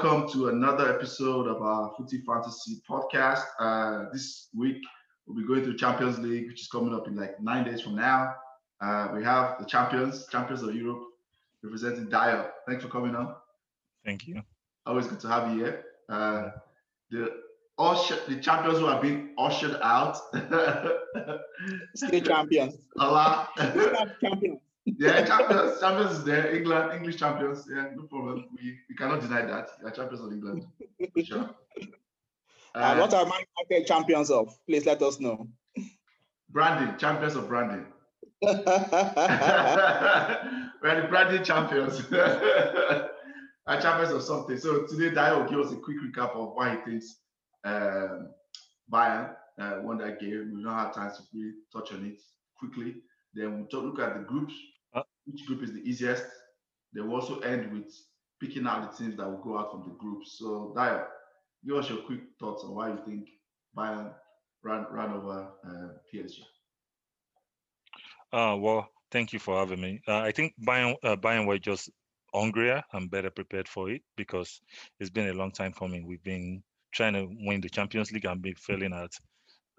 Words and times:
Hi, 0.00 0.06
everyone. 0.06 0.22
Welcome 0.22 0.40
to 0.40 0.48
another 0.48 0.94
episode 0.94 1.46
of 1.46 1.60
our 1.60 1.92
Footy 1.94 2.22
Fantasy 2.22 2.80
podcast. 2.88 3.42
Uh, 3.58 4.06
this 4.10 4.48
week, 4.56 4.78
we'll 5.26 5.36
be 5.36 5.46
going 5.46 5.62
to 5.62 5.72
the 5.72 5.78
Champions 5.78 6.18
League, 6.18 6.46
which 6.46 6.62
is 6.62 6.68
coming 6.68 6.94
up 6.94 7.06
in 7.06 7.16
like 7.16 7.38
nine 7.38 7.64
days 7.66 7.82
from 7.82 7.96
now. 7.96 8.32
Uh, 8.80 9.08
we 9.14 9.22
have 9.22 9.58
the 9.58 9.66
champions, 9.66 10.26
champions 10.32 10.62
of 10.62 10.74
Europe, 10.74 11.02
representing 11.62 12.08
Dial. 12.08 12.50
Thanks 12.66 12.82
for 12.82 12.88
coming 12.88 13.14
on. 13.14 13.34
Thank 14.02 14.26
you. 14.26 14.40
Always 14.86 15.06
good 15.06 15.20
to 15.20 15.28
have 15.28 15.50
you 15.50 15.64
here. 15.64 15.84
Uh, 16.08 16.48
the 17.10 17.28
usher, 17.78 18.18
the 18.26 18.40
champions 18.40 18.78
who 18.78 18.86
have 18.86 19.02
been 19.02 19.34
ushered 19.38 19.76
out. 19.82 20.16
Still 21.94 22.20
champions. 22.22 22.78
Allah. 22.98 23.50
champions. 24.22 24.60
Yeah, 24.98 25.24
champions, 25.24 25.80
champions 25.80 26.12
is 26.18 26.24
there. 26.24 26.54
England, 26.54 26.92
English 26.92 27.16
champions. 27.16 27.66
Yeah, 27.70 27.88
no 27.94 28.04
problem. 28.04 28.46
We, 28.56 28.78
we 28.88 28.94
cannot 28.94 29.20
deny 29.20 29.42
that. 29.42 29.70
We 29.82 29.88
are 29.88 29.92
champions 29.92 30.20
of 30.24 30.32
England. 30.32 30.66
Sure. 31.24 31.50
and 32.74 32.98
what 33.00 33.14
are 33.14 33.24
Man 33.24 33.44
United 33.68 33.86
champions 33.86 34.30
of? 34.30 34.56
Please 34.66 34.86
let 34.86 35.02
us 35.02 35.20
know. 35.20 35.48
Branding, 36.50 36.96
champions 36.98 37.36
of 37.36 37.48
branding. 37.48 37.86
We're 38.42 38.52
the 41.02 41.08
branding 41.08 41.44
champions. 41.44 42.00
Are 43.66 43.80
champions 43.80 44.12
of 44.12 44.22
something. 44.22 44.58
So 44.58 44.84
today, 44.86 45.14
Dayo 45.14 45.42
will 45.42 45.50
give 45.50 45.60
us 45.60 45.72
a 45.72 45.76
quick 45.76 45.98
recap 45.98 46.34
of 46.34 46.54
why 46.54 46.76
he 46.76 46.90
thinks 46.90 47.16
um, 47.64 48.30
Bayern 48.90 49.34
uh, 49.60 49.78
won 49.82 49.98
that 49.98 50.18
game. 50.18 50.52
We 50.56 50.62
don't 50.62 50.74
have 50.74 50.94
time 50.94 51.12
to 51.12 51.22
really 51.32 51.52
touch 51.72 51.92
on 51.92 52.04
it 52.06 52.20
quickly. 52.58 52.96
Then 53.34 53.56
we'll 53.56 53.66
talk, 53.66 53.84
look 53.84 54.00
at 54.00 54.14
the 54.18 54.24
groups. 54.24 54.54
Which 55.30 55.46
group 55.46 55.62
is 55.62 55.72
the 55.72 55.80
easiest? 55.80 56.24
Then 56.92 57.08
we'll 57.08 57.20
also 57.20 57.38
end 57.40 57.72
with 57.72 57.94
picking 58.40 58.66
out 58.66 58.90
the 58.90 58.96
teams 58.96 59.16
that 59.16 59.28
will 59.28 59.42
go 59.42 59.58
out 59.58 59.70
from 59.70 59.82
the 59.84 59.94
groups. 59.98 60.36
So, 60.38 60.72
Dayo, 60.76 61.04
give 61.66 61.76
us 61.76 61.88
your 61.88 61.98
quick 61.98 62.20
thoughts 62.38 62.64
on 62.64 62.74
why 62.74 62.88
you 62.88 62.98
think 63.06 63.28
Bayern 63.76 64.12
ran, 64.64 64.86
ran 64.90 65.12
over 65.12 65.48
uh, 65.64 65.88
PSG. 66.12 66.40
Uh, 68.32 68.56
well, 68.56 68.88
thank 69.10 69.32
you 69.32 69.38
for 69.38 69.58
having 69.58 69.80
me. 69.80 70.00
Uh, 70.08 70.18
I 70.18 70.32
think 70.32 70.54
Bayern, 70.66 70.96
uh, 71.02 71.16
Bayern 71.16 71.46
were 71.46 71.58
just 71.58 71.90
hungrier 72.34 72.82
and 72.92 73.10
better 73.10 73.30
prepared 73.30 73.68
for 73.68 73.90
it 73.90 74.02
because 74.16 74.60
it's 74.98 75.10
been 75.10 75.28
a 75.28 75.34
long 75.34 75.50
time 75.50 75.72
coming. 75.72 76.06
We've 76.06 76.22
been 76.22 76.62
trying 76.92 77.14
to 77.14 77.28
win 77.40 77.60
the 77.60 77.68
Champions 77.68 78.10
League 78.12 78.24
and 78.24 78.42
been 78.42 78.54
failing 78.54 78.92
at 78.92 79.10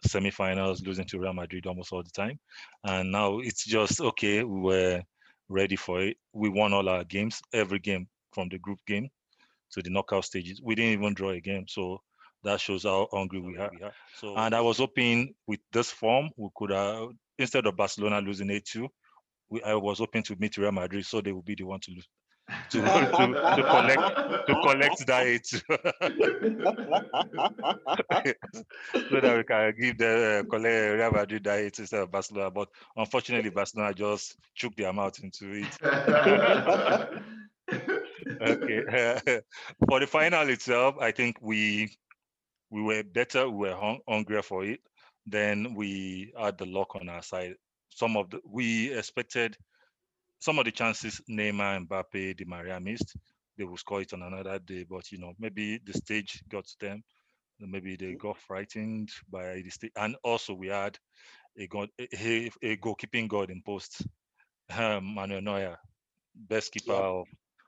semi-finals, 0.05 0.81
losing 0.81 1.05
to 1.05 1.19
Real 1.19 1.33
Madrid 1.33 1.65
almost 1.65 1.93
all 1.93 2.03
the 2.03 2.09
time. 2.09 2.39
And 2.83 3.11
now 3.11 3.39
it's 3.39 3.65
just 3.65 4.01
okay. 4.01 4.43
We 4.43 4.59
were 4.59 5.01
ready 5.51 5.75
for 5.75 6.01
it. 6.01 6.17
We 6.33 6.49
won 6.49 6.73
all 6.73 6.87
our 6.89 7.03
games, 7.03 7.41
every 7.53 7.79
game 7.79 8.07
from 8.33 8.49
the 8.49 8.57
group 8.57 8.79
game 8.87 9.09
to 9.71 9.81
the 9.81 9.89
knockout 9.89 10.25
stages. 10.25 10.61
We 10.61 10.75
didn't 10.75 10.99
even 10.99 11.13
draw 11.13 11.31
a 11.31 11.39
game, 11.39 11.65
so 11.67 12.01
that 12.43 12.59
shows 12.59 12.83
how 12.83 13.07
hungry 13.11 13.39
we 13.39 13.57
are. 13.57 13.71
So, 14.15 14.35
and 14.35 14.55
I 14.55 14.61
was 14.61 14.77
hoping 14.77 15.33
with 15.47 15.59
this 15.71 15.91
form 15.91 16.29
we 16.37 16.49
could 16.55 16.71
have 16.71 17.09
instead 17.37 17.65
of 17.65 17.75
Barcelona 17.75 18.21
losing 18.21 18.47
8-2, 18.47 18.87
we, 19.49 19.61
I 19.63 19.75
was 19.75 19.99
hoping 19.99 20.23
to 20.23 20.35
meet 20.39 20.57
Real 20.57 20.71
Madrid, 20.71 21.05
so 21.05 21.21
they 21.21 21.31
would 21.31 21.45
be 21.45 21.55
the 21.55 21.63
one 21.63 21.79
to 21.81 21.91
lose. 21.91 22.07
To, 22.71 22.81
to, 22.81 23.27
to 23.55 23.63
collect 23.63 24.01
to 24.47 24.53
collect 24.61 25.07
that 25.07 25.45
so 28.93 29.21
that 29.21 29.37
we 29.37 29.43
can 29.43 29.73
give 29.79 29.97
the 29.97 30.39
uh, 30.39 30.43
collect 30.49 30.97
Real 30.97 31.11
Madrid 31.11 31.47
eight 31.47 31.79
instead 31.79 32.01
of 32.01 32.11
Barcelona. 32.11 32.51
But 32.51 32.69
unfortunately, 32.95 33.49
Barcelona 33.49 33.93
just 33.93 34.35
shook 34.53 34.75
their 34.75 34.93
mouth 34.93 35.17
into 35.23 35.63
it. 35.63 35.77
okay. 38.41 39.41
for 39.89 39.99
the 39.99 40.07
final 40.07 40.49
itself, 40.49 40.95
I 40.99 41.11
think 41.11 41.37
we 41.41 41.95
we 42.69 42.81
were 42.81 43.03
better. 43.03 43.49
We 43.49 43.69
were 43.69 43.75
hung, 43.75 43.99
hungrier 44.07 44.41
for 44.41 44.65
it 44.65 44.81
then 45.25 45.73
we 45.75 46.33
had 46.39 46.57
the 46.57 46.65
luck 46.65 46.95
on 46.95 47.09
our 47.09 47.21
side. 47.21 47.55
Some 47.89 48.17
of 48.17 48.29
the 48.29 48.39
we 48.45 48.93
expected 48.93 49.57
some 50.41 50.57
of 50.57 50.65
the 50.65 50.71
chances 50.71 51.21
Neymar 51.29 51.77
and 51.77 51.87
Mbappe, 51.87 52.35
Di 52.35 52.45
Maria 52.45 52.79
missed, 52.79 53.15
they 53.57 53.63
will 53.63 53.77
score 53.77 54.01
it 54.01 54.11
on 54.11 54.23
another 54.23 54.57
day. 54.59 54.83
But 54.89 55.11
you 55.11 55.19
know, 55.19 55.33
maybe 55.39 55.79
the 55.85 55.93
stage 55.93 56.43
got 56.49 56.65
to 56.65 56.75
them. 56.79 57.03
Maybe 57.59 57.95
they 57.95 58.15
got 58.15 58.39
frightened 58.39 59.11
by 59.31 59.61
the 59.61 59.69
stage. 59.69 59.91
And 59.95 60.15
also 60.23 60.55
we 60.55 60.67
had 60.67 60.97
a 61.57 61.67
god, 61.67 61.89
a, 61.99 62.49
a 62.63 62.77
goalkeeping 62.77 63.27
god 63.27 63.51
in 63.51 63.61
post, 63.61 64.01
um, 64.75 65.13
Manuel 65.13 65.41
Neuer, 65.41 65.77
best 66.33 66.71
keeper 66.71 66.93
of, 66.93 67.27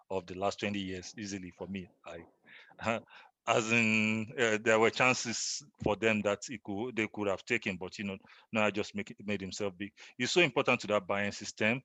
of 0.10 0.26
the 0.26 0.34
last 0.34 0.60
20 0.62 0.80
years, 0.80 1.14
easily 1.16 1.52
for 1.56 1.68
me. 1.68 1.88
I 2.06 3.00
as 3.46 3.72
in 3.74 4.32
uh, 4.40 4.58
there 4.64 4.80
were 4.80 4.90
chances 4.90 5.62
for 5.84 5.96
them 5.98 6.22
that 6.22 6.40
could 6.64 6.96
they 6.96 7.08
could 7.14 7.28
have 7.28 7.44
taken, 7.46 7.76
but 7.76 8.00
you 8.00 8.06
know, 8.06 8.18
now 8.52 8.70
just 8.70 8.96
make 8.96 9.14
made 9.26 9.42
himself 9.42 9.74
big. 9.78 9.92
He's 10.18 10.32
so 10.32 10.42
important 10.42 10.80
to 10.82 10.88
that 10.88 11.06
Bayern 11.06 11.34
system 11.34 11.82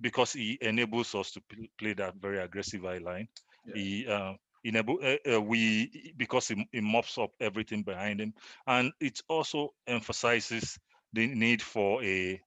because 0.00 0.32
he 0.32 0.58
enables 0.60 1.14
us 1.14 1.30
to 1.32 1.42
play 1.78 1.94
that 1.94 2.14
very 2.16 2.38
aggressive 2.38 2.84
eye 2.84 2.98
line. 2.98 3.28
Yeah. 3.66 3.74
He 3.74 4.06
uh, 4.06 4.32
enable 4.64 4.98
uh, 5.02 5.34
uh, 5.34 5.40
we 5.40 6.12
because 6.16 6.48
he, 6.48 6.68
he 6.72 6.80
mops 6.80 7.18
up 7.18 7.30
everything 7.40 7.82
behind 7.82 8.20
him, 8.20 8.34
and 8.66 8.92
it 9.00 9.20
also 9.28 9.70
emphasizes 9.86 10.78
the 11.12 11.26
need 11.28 11.62
for 11.62 12.02
a 12.04 12.40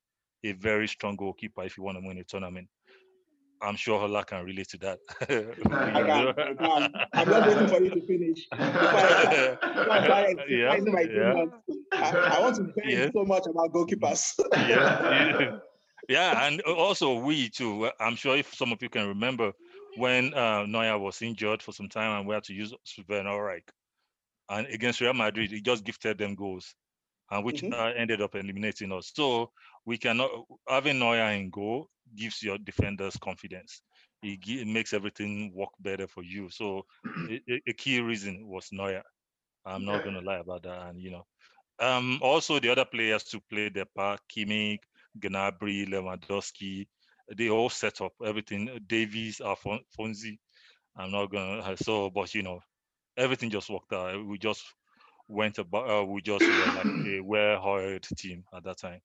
a 0.44 0.54
very 0.54 0.88
strong 0.88 1.16
goalkeeper 1.16 1.64
if 1.64 1.78
you 1.78 1.84
want 1.84 1.98
to 1.98 2.08
win 2.08 2.18
a 2.18 2.24
tournament. 2.24 2.68
I'm 3.62 3.76
sure 3.76 4.00
Ola 4.00 4.24
can 4.24 4.46
relate 4.46 4.70
to 4.70 4.78
that. 4.78 5.00
I 5.22 6.02
can, 6.02 6.28
I 6.30 6.54
can. 6.54 6.94
I'm 7.14 7.30
not 7.30 7.48
waiting 7.48 7.68
for 7.68 7.84
you 7.84 7.90
to 7.90 8.02
finish. 8.06 8.48
I, 8.54 9.58
I, 9.92 10.36
yeah, 10.48 10.78
yeah. 10.78 11.46
I, 11.92 12.38
I, 12.38 12.40
want 12.40 12.56
to 12.56 12.72
thank 12.80 12.90
yeah. 12.90 13.10
so 13.14 13.26
much 13.26 13.44
about 13.48 13.74
goalkeepers. 13.74 14.40
yeah, 14.54 15.58
yeah, 16.10 16.48
and 16.48 16.60
also 16.62 17.20
we 17.20 17.50
too. 17.50 17.90
I'm 18.00 18.16
sure 18.16 18.36
if 18.36 18.54
some 18.54 18.72
of 18.72 18.82
you 18.82 18.90
can 18.90 19.08
remember 19.08 19.54
when 19.96 20.34
uh, 20.34 20.66
Neuer 20.66 20.98
was 20.98 21.22
injured 21.22 21.62
for 21.62 21.72
some 21.72 21.88
time 21.88 22.20
and 22.20 22.28
we 22.28 22.34
had 22.34 22.44
to 22.46 22.54
use 22.54 22.74
Sven 22.84 23.26
Ulreich. 23.26 23.70
And 24.50 24.66
against 24.68 25.02
Real 25.02 25.14
Madrid, 25.14 25.52
he 25.52 25.62
just 25.62 25.84
gifted 25.84 26.18
them 26.18 26.34
goals, 26.34 26.74
and 27.30 27.46
which 27.46 27.62
mm-hmm. 27.62 27.80
uh, 27.80 27.92
ended 27.96 28.22
up 28.22 28.34
eliminating 28.34 28.92
us. 28.92 29.12
So 29.14 29.52
we 29.86 30.00
cannot 30.00 30.32
having 30.68 30.98
Neuer 30.98 31.32
in 31.32 31.52
goal 31.52 31.88
gives 32.16 32.42
your 32.42 32.58
defenders 32.58 33.16
confidence. 33.18 33.82
It, 34.24 34.40
it 34.48 34.68
makes 34.68 34.94
everything 34.94 35.54
work 35.54 35.70
better 35.80 36.08
for 36.08 36.24
you. 36.24 36.50
So 36.50 36.86
a, 37.30 37.62
a 37.68 37.74
key 37.74 38.02
reason 38.02 38.48
was 38.48 38.70
Neuer. 38.72 39.04
I'm 39.64 39.86
not 39.86 40.04
going 40.04 40.16
to 40.16 40.22
lie 40.22 40.40
about 40.40 40.64
that. 40.64 40.88
And 40.88 41.00
you 41.00 41.12
know, 41.12 41.26
um, 41.80 42.18
also 42.22 42.60
the 42.60 42.72
other 42.72 42.86
players 42.86 43.24
to 43.26 43.40
play 43.50 43.70
their 43.70 43.86
part: 43.86 44.22
Kimmich, 44.36 44.80
Gnabry, 45.18 45.88
Lewandowski. 45.88 46.88
They 47.38 47.50
all 47.50 47.70
set 47.70 48.02
up 48.02 48.14
everything. 48.26 48.80
Davies, 48.88 49.40
Alphonsi. 49.40 50.38
I'm 50.98 51.12
not 51.12 51.32
gonna 51.32 51.78
so, 51.78 52.10
but 52.10 52.34
you 52.34 52.44
know, 52.44 52.60
everything 53.18 53.50
just 53.50 53.70
worked 53.70 53.94
out. 53.94 54.26
We 54.26 54.38
just 54.38 54.64
went 55.28 55.58
about. 55.60 55.90
Uh, 55.90 56.06
we 56.06 56.22
just 56.22 56.46
were 56.46 56.74
like 56.74 56.86
a 57.08 57.22
well-hired 57.24 58.04
team 58.18 58.44
at 58.54 58.64
that 58.64 58.80
time. 58.80 59.00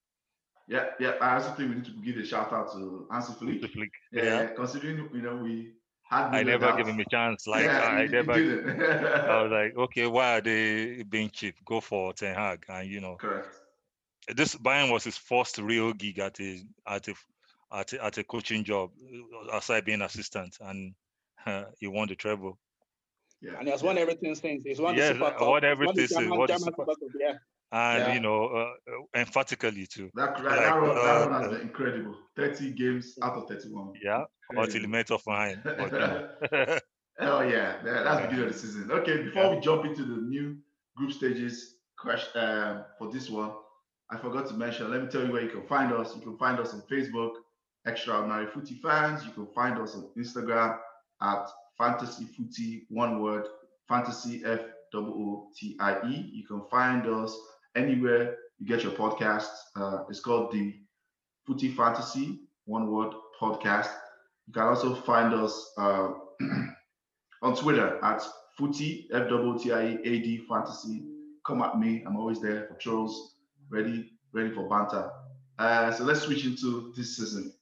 Yeah, 0.66 0.86
yeah. 0.98 1.12
I 1.20 1.34
also 1.34 1.50
think 1.50 1.68
we 1.68 1.74
need 1.76 1.84
to 1.84 1.90
give 2.02 2.16
a 2.16 2.24
shout 2.26 2.52
out 2.52 2.72
to 2.72 3.06
Hansi 3.10 3.34
Flick. 3.34 3.70
Flick. 3.70 3.90
Yeah, 4.12 4.24
yeah, 4.24 4.46
considering 4.46 5.08
you 5.12 5.22
know 5.22 5.36
we 5.36 5.74
had. 6.08 6.34
I 6.34 6.42
never 6.42 6.74
give 6.76 6.88
him 6.88 6.98
a 6.98 7.04
chance. 7.04 7.46
Like 7.46 7.64
yeah, 7.64 7.80
I 7.80 8.06
never. 8.06 8.32
I 9.30 9.42
was 9.42 9.52
like, 9.52 9.76
okay, 9.76 10.06
why 10.06 10.38
are 10.38 10.40
they 10.40 11.02
being 11.02 11.30
cheap? 11.30 11.56
Go 11.66 11.80
for 11.80 12.12
Ten 12.14 12.34
Hag, 12.34 12.64
and 12.68 12.88
you 12.88 13.00
know. 13.00 13.16
Correct. 13.16 13.60
This 14.34 14.54
Bayern 14.54 14.90
was 14.90 15.04
his 15.04 15.16
first 15.16 15.58
real 15.58 15.92
gig 15.92 16.18
at 16.18 16.38
a 16.40 16.62
at 16.86 17.08
a 17.08 17.14
at 17.72 17.92
a, 17.92 18.04
at 18.04 18.18
a 18.18 18.24
coaching 18.24 18.64
job, 18.64 18.90
aside 19.52 19.84
being 19.84 20.02
assistant, 20.02 20.56
and 20.60 20.94
uh, 21.46 21.64
he 21.78 21.86
won 21.86 22.08
the 22.08 22.14
treble. 22.14 22.58
Yeah. 23.40 23.58
And 23.58 23.64
he 23.66 23.70
has 23.72 23.82
won 23.82 23.98
everything 23.98 24.34
since. 24.34 24.62
He's 24.64 24.80
won 24.80 24.94
yeah, 24.94 25.08
the 25.08 25.14
Super 25.14 25.30
Cup. 25.32 25.48
Won 25.48 25.64
everything. 25.64 26.06
German, 26.06 26.46
German 26.46 26.58
Super 26.60 26.84
Cup, 26.84 26.96
yeah 27.20 27.34
and 27.74 28.06
yeah. 28.06 28.14
you 28.14 28.20
know 28.20 28.46
uh, 28.46 28.72
uh 28.90 29.20
emphatically 29.20 29.86
too. 29.86 30.08
That, 30.14 30.36
that, 30.36 30.44
like, 30.44 30.58
that, 30.60 30.76
run, 30.76 30.94
that 30.94 31.28
run 31.28 31.42
has 31.42 31.46
uh, 31.46 31.50
been 31.50 31.60
incredible. 31.62 32.14
Thirty 32.36 32.70
games 32.70 33.18
out 33.20 33.34
of 33.36 33.48
thirty-one. 33.48 33.92
Yeah, 34.02 34.24
until 34.50 34.80
he 34.80 34.86
met 34.86 35.08
Hoffenheim. 35.08 35.60
Hell 37.18 37.44
yeah, 37.44 37.76
that's 37.84 38.20
the 38.20 38.26
beginning 38.26 38.46
of 38.46 38.52
the 38.52 38.58
season. 38.58 38.90
Okay, 38.90 39.22
before 39.22 39.44
yeah. 39.44 39.54
we 39.54 39.60
jump 39.60 39.84
into 39.84 40.04
the 40.04 40.16
new 40.16 40.56
group 40.96 41.12
stages 41.12 41.76
question 41.98 42.40
um, 42.40 42.84
for 42.98 43.10
this 43.12 43.28
one, 43.30 43.52
I 44.10 44.18
forgot 44.18 44.46
to 44.48 44.54
mention. 44.54 44.90
Let 44.90 45.02
me 45.02 45.08
tell 45.08 45.24
you 45.26 45.32
where 45.32 45.42
you 45.42 45.48
can 45.48 45.66
find 45.66 45.92
us. 45.92 46.14
You 46.14 46.22
can 46.22 46.36
find 46.36 46.58
us 46.58 46.74
on 46.74 46.82
Facebook, 46.90 47.32
Extraordinary 47.86 48.46
Footy 48.46 48.74
Fans. 48.76 49.24
You 49.24 49.32
can 49.32 49.46
find 49.54 49.78
us 49.78 49.94
on 49.94 50.10
Instagram 50.18 50.78
at 51.22 51.46
Fantasy 51.78 52.24
Footy, 52.24 52.86
one 52.90 53.22
word, 53.22 53.46
Fantasy 53.88 54.42
F 54.44 54.60
O 54.94 54.98
O 54.98 55.48
T 55.56 55.76
I 55.80 56.06
E. 56.06 56.30
You 56.32 56.46
can 56.46 56.62
find 56.70 57.06
us 57.06 57.36
anywhere 57.74 58.36
you 58.58 58.66
get 58.66 58.82
your 58.82 58.92
podcast. 58.92 59.48
Uh, 59.76 60.04
it's 60.08 60.20
called 60.20 60.52
the 60.52 60.74
Footy 61.46 61.70
Fantasy, 61.70 62.40
one 62.66 62.90
word 62.90 63.12
podcast. 63.40 63.90
You 64.46 64.52
can 64.52 64.62
also 64.62 64.94
find 64.94 65.34
us 65.34 65.72
uh, 65.78 66.10
on 67.42 67.56
Twitter 67.56 67.98
at 68.04 68.22
Footy 68.56 69.08
F 69.12 69.28
W 69.28 69.58
T 69.58 69.72
I 69.72 69.86
E 69.88 69.98
A 70.04 70.18
D 70.20 70.44
Fantasy. 70.48 71.04
Come 71.46 71.62
at 71.62 71.78
me. 71.78 72.04
I'm 72.06 72.16
always 72.16 72.40
there 72.40 72.66
for 72.68 72.74
trolls, 72.74 73.33
ready, 73.70 74.12
ready 74.32 74.50
for 74.50 74.68
banter. 74.68 75.10
Uh, 75.58 75.92
so 75.92 76.04
let's 76.04 76.22
switch 76.22 76.44
into 76.44 76.92
this 76.96 77.16
season. 77.16 77.52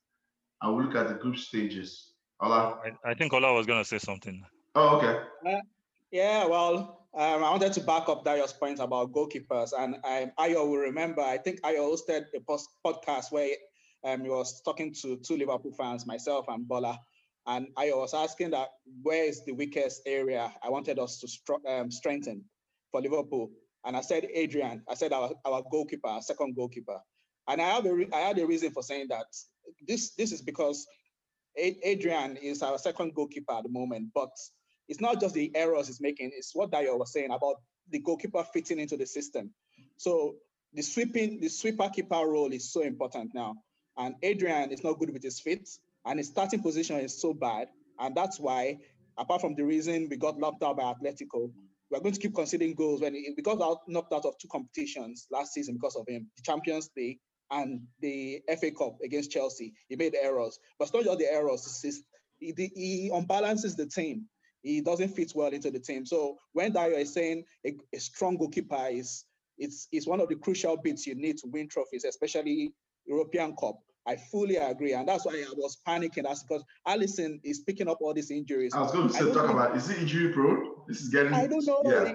I 0.60 0.68
will 0.68 0.82
look 0.82 0.94
at 0.94 1.08
the 1.08 1.14
group 1.14 1.36
stages. 1.36 2.12
Ola. 2.40 2.78
I, 2.84 3.10
I 3.10 3.14
think 3.14 3.32
Ola 3.32 3.52
was 3.52 3.66
gonna 3.66 3.84
say 3.84 3.98
something. 3.98 4.44
Oh, 4.74 4.96
okay. 4.96 5.20
Uh, 5.46 5.60
yeah, 6.10 6.46
well, 6.46 7.06
um, 7.14 7.44
I 7.44 7.50
wanted 7.50 7.72
to 7.74 7.80
back 7.80 8.08
up 8.08 8.24
Dayo's 8.24 8.52
point 8.52 8.80
about 8.80 9.12
goalkeepers, 9.12 9.72
and 9.78 9.96
um, 9.96 10.32
Ayo 10.38 10.66
will 10.66 10.78
remember. 10.78 11.20
I 11.20 11.38
think 11.38 11.60
Ayo 11.62 11.92
hosted 11.92 12.24
a 12.34 12.40
post- 12.40 12.70
podcast 12.84 13.30
where 13.30 13.54
um, 14.04 14.22
he 14.22 14.30
was 14.30 14.62
talking 14.62 14.94
to 15.02 15.16
two 15.18 15.36
Liverpool 15.36 15.72
fans, 15.72 16.06
myself 16.06 16.46
and 16.48 16.66
Bola, 16.66 16.98
and 17.46 17.68
I 17.76 17.90
was 17.90 18.14
asking 18.14 18.50
that 18.52 18.68
where 19.02 19.24
is 19.24 19.44
the 19.44 19.52
weakest 19.52 20.02
area 20.06 20.52
I 20.62 20.70
wanted 20.70 20.98
us 20.98 21.18
to 21.20 21.28
str- 21.28 21.66
um, 21.68 21.90
strengthen 21.90 22.44
for 22.90 23.00
Liverpool, 23.00 23.50
and 23.84 23.96
I 23.96 24.00
said 24.00 24.26
Adrian. 24.32 24.82
I 24.88 24.94
said 24.94 25.12
our, 25.12 25.30
our 25.44 25.62
goalkeeper, 25.70 26.08
our 26.08 26.22
second 26.22 26.54
goalkeeper, 26.56 26.98
and 27.48 27.60
I 27.60 27.68
have 27.70 27.86
a 27.86 27.94
re- 27.94 28.08
I 28.12 28.20
had 28.20 28.38
a 28.38 28.46
reason 28.46 28.70
for 28.70 28.82
saying 28.82 29.06
that. 29.10 29.26
This 29.86 30.14
this 30.14 30.32
is 30.32 30.42
because 30.42 30.86
Adrian 31.56 32.36
is 32.36 32.62
our 32.62 32.78
second 32.78 33.14
goalkeeper 33.14 33.52
at 33.52 33.64
the 33.64 33.68
moment, 33.68 34.08
but 34.14 34.30
it's 34.88 35.00
not 35.00 35.20
just 35.20 35.34
the 35.34 35.50
errors 35.54 35.86
he's 35.86 36.00
making, 36.00 36.30
it's 36.34 36.54
what 36.54 36.70
Dayo 36.70 36.98
was 36.98 37.12
saying 37.12 37.30
about 37.30 37.56
the 37.90 37.98
goalkeeper 37.98 38.44
fitting 38.52 38.78
into 38.78 38.96
the 38.96 39.06
system. 39.06 39.50
So 39.96 40.36
the 40.72 40.82
sweeping, 40.82 41.40
the 41.40 41.48
sweeper 41.48 41.88
keeper 41.90 42.26
role 42.26 42.52
is 42.52 42.72
so 42.72 42.82
important 42.82 43.32
now. 43.34 43.56
And 43.96 44.14
Adrian 44.22 44.70
is 44.70 44.82
not 44.82 44.98
good 44.98 45.12
with 45.12 45.22
his 45.22 45.40
feet, 45.40 45.68
and 46.06 46.18
his 46.18 46.28
starting 46.28 46.60
position 46.60 46.98
is 47.00 47.20
so 47.20 47.34
bad. 47.34 47.68
And 47.98 48.14
that's 48.16 48.40
why, 48.40 48.78
apart 49.18 49.42
from 49.42 49.54
the 49.54 49.64
reason 49.64 50.08
we 50.08 50.16
got 50.16 50.38
knocked 50.38 50.62
out 50.62 50.78
by 50.78 50.84
Atletico, 50.84 51.52
we're 51.92 52.00
going 52.00 52.14
to 52.14 52.20
keep 52.20 52.34
conceding 52.34 52.74
goals 52.74 53.02
when 53.02 53.14
he, 53.14 53.32
we 53.36 53.42
got 53.42 53.60
out, 53.60 53.80
knocked 53.86 54.12
out 54.12 54.24
of 54.24 54.38
two 54.38 54.48
competitions 54.48 55.26
last 55.30 55.52
season 55.52 55.74
because 55.74 55.94
of 55.96 56.06
him, 56.08 56.26
the 56.36 56.42
Champions 56.42 56.90
League 56.96 57.18
and 57.50 57.82
the 58.00 58.40
FA 58.58 58.70
Cup 58.70 58.96
against 59.04 59.30
Chelsea. 59.30 59.74
He 59.88 59.96
made 59.96 60.14
errors, 60.14 60.58
but 60.78 60.86
it's 60.86 60.94
not 60.94 61.04
just 61.04 61.18
the 61.18 61.30
errors. 61.30 61.82
It's, 61.84 62.02
he, 62.38 62.70
he 62.74 63.10
unbalances 63.12 63.76
the 63.76 63.86
team. 63.86 64.24
He 64.62 64.80
doesn't 64.80 65.08
fit 65.08 65.32
well 65.34 65.48
into 65.48 65.70
the 65.70 65.80
team. 65.80 66.06
So 66.06 66.38
when 66.52 66.72
Dayo 66.72 66.98
is 66.98 67.12
saying 67.12 67.44
a, 67.66 67.74
a 67.94 68.00
strong 68.00 68.36
goalkeeper 68.36 68.88
is 68.90 69.24
it's, 69.58 69.86
it's 69.92 70.06
one 70.06 70.20
of 70.20 70.28
the 70.28 70.36
crucial 70.36 70.76
bits 70.76 71.06
you 71.06 71.14
need 71.14 71.36
to 71.38 71.48
win 71.48 71.68
trophies, 71.68 72.04
especially 72.04 72.72
European 73.06 73.54
Cup. 73.56 73.78
I 74.06 74.16
fully 74.16 74.56
agree, 74.56 74.94
and 74.94 75.06
that's 75.06 75.24
why 75.24 75.34
I 75.34 75.52
was 75.56 75.78
panicking. 75.86 76.24
That's 76.24 76.42
because 76.42 76.64
Alisson 76.88 77.38
is 77.44 77.60
picking 77.60 77.86
up 77.86 77.98
all 78.00 78.12
these 78.12 78.32
injuries. 78.32 78.74
I 78.74 78.80
was 78.80 78.90
going 78.90 79.08
to 79.08 79.14
say, 79.14 79.32
talk 79.32 79.48
about 79.48 79.76
is 79.76 79.88
he 79.88 80.00
injury 80.00 80.32
prone? 80.32 80.71
This 80.86 81.00
is 81.00 81.08
getting. 81.08 81.32
I 81.32 81.46
don't 81.46 81.64
know. 81.66 81.82
Yeah. 81.84 82.14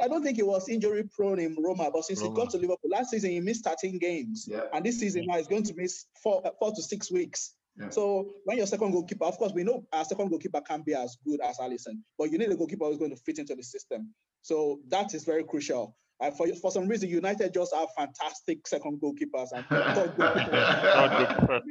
I 0.00 0.08
don't 0.08 0.22
think 0.22 0.36
he 0.36 0.42
was 0.42 0.68
injury 0.68 1.04
prone 1.14 1.38
in 1.38 1.56
Roma, 1.58 1.90
but 1.92 2.04
since 2.04 2.20
Roma. 2.20 2.34
he 2.34 2.36
got 2.36 2.50
to 2.50 2.56
Liverpool 2.58 2.90
last 2.90 3.10
season, 3.10 3.30
he 3.30 3.40
missed 3.40 3.64
13 3.64 3.98
games, 3.98 4.46
yeah. 4.50 4.62
and 4.72 4.84
this 4.84 4.98
season 4.98 5.26
now 5.26 5.36
he's 5.36 5.46
going 5.46 5.64
to 5.64 5.74
miss 5.74 6.06
four, 6.22 6.42
uh, 6.46 6.50
four 6.58 6.72
to 6.72 6.82
six 6.82 7.10
weeks. 7.10 7.54
Yeah. 7.76 7.90
So 7.90 8.30
when 8.44 8.58
your 8.58 8.66
second 8.66 8.92
goalkeeper, 8.92 9.24
of 9.24 9.38
course, 9.38 9.52
we 9.52 9.64
know 9.64 9.86
our 9.92 10.04
second 10.04 10.28
goalkeeper 10.28 10.60
can 10.60 10.82
be 10.82 10.94
as 10.94 11.16
good 11.24 11.40
as 11.40 11.58
Alisson, 11.58 12.00
but 12.18 12.30
you 12.30 12.38
need 12.38 12.50
a 12.50 12.56
goalkeeper 12.56 12.84
who's 12.86 12.98
going 12.98 13.10
to 13.14 13.16
fit 13.16 13.38
into 13.38 13.54
the 13.54 13.62
system. 13.62 14.12
So 14.42 14.80
that 14.88 15.14
is 15.14 15.24
very 15.24 15.44
crucial. 15.44 15.96
Uh, 16.20 16.30
for 16.32 16.46
for 16.56 16.70
some 16.70 16.86
reason, 16.86 17.08
United 17.08 17.54
just 17.54 17.74
have 17.74 17.88
fantastic 17.96 18.66
second 18.68 19.00
goalkeepers 19.00 19.52
and 19.52 19.64
third 19.94 20.14
goalkeepers. 20.16 21.62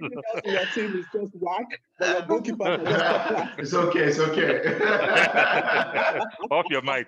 your 0.45 0.65
team 0.73 0.97
is 0.97 1.05
just 1.13 1.35
whack, 1.35 1.67
but 1.99 2.09
your 2.09 2.21
goalkeeper 2.27 2.73
is 2.73 2.87
just 2.89 3.59
It's 3.59 3.73
okay. 3.75 4.05
It's 4.05 4.19
okay. 4.19 4.59
Off 6.51 6.65
your 6.69 6.81
mic. 6.81 7.07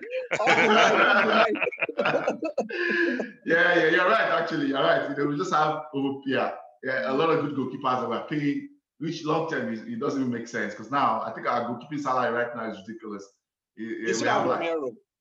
yeah, 3.44 3.74
yeah, 3.76 3.86
you're 3.88 4.06
right. 4.08 4.40
Actually, 4.40 4.66
you're 4.68 4.82
right. 4.82 5.10
You 5.10 5.16
know, 5.16 5.26
we 5.30 5.36
just 5.36 5.52
have 5.52 5.82
yeah, 6.26 6.52
yeah, 6.84 7.10
a 7.10 7.14
lot 7.14 7.30
of 7.30 7.44
good 7.44 7.56
goalkeepers 7.56 8.00
that 8.02 8.08
we're 8.08 8.24
paying, 8.28 8.68
which 8.98 9.24
long 9.24 9.50
term 9.50 9.72
is, 9.72 9.80
it 9.80 9.98
doesn't 9.98 10.20
even 10.20 10.32
make 10.32 10.46
sense 10.46 10.74
because 10.74 10.92
now 10.92 11.22
I 11.22 11.32
think 11.32 11.48
our 11.48 11.64
goalkeeping 11.64 12.00
salary 12.00 12.32
right 12.32 12.54
now 12.54 12.70
is 12.70 12.78
ridiculous. 12.86 13.26
It, 13.76 14.20
we 14.20 14.28
have 14.28 14.46
like, 14.46 14.70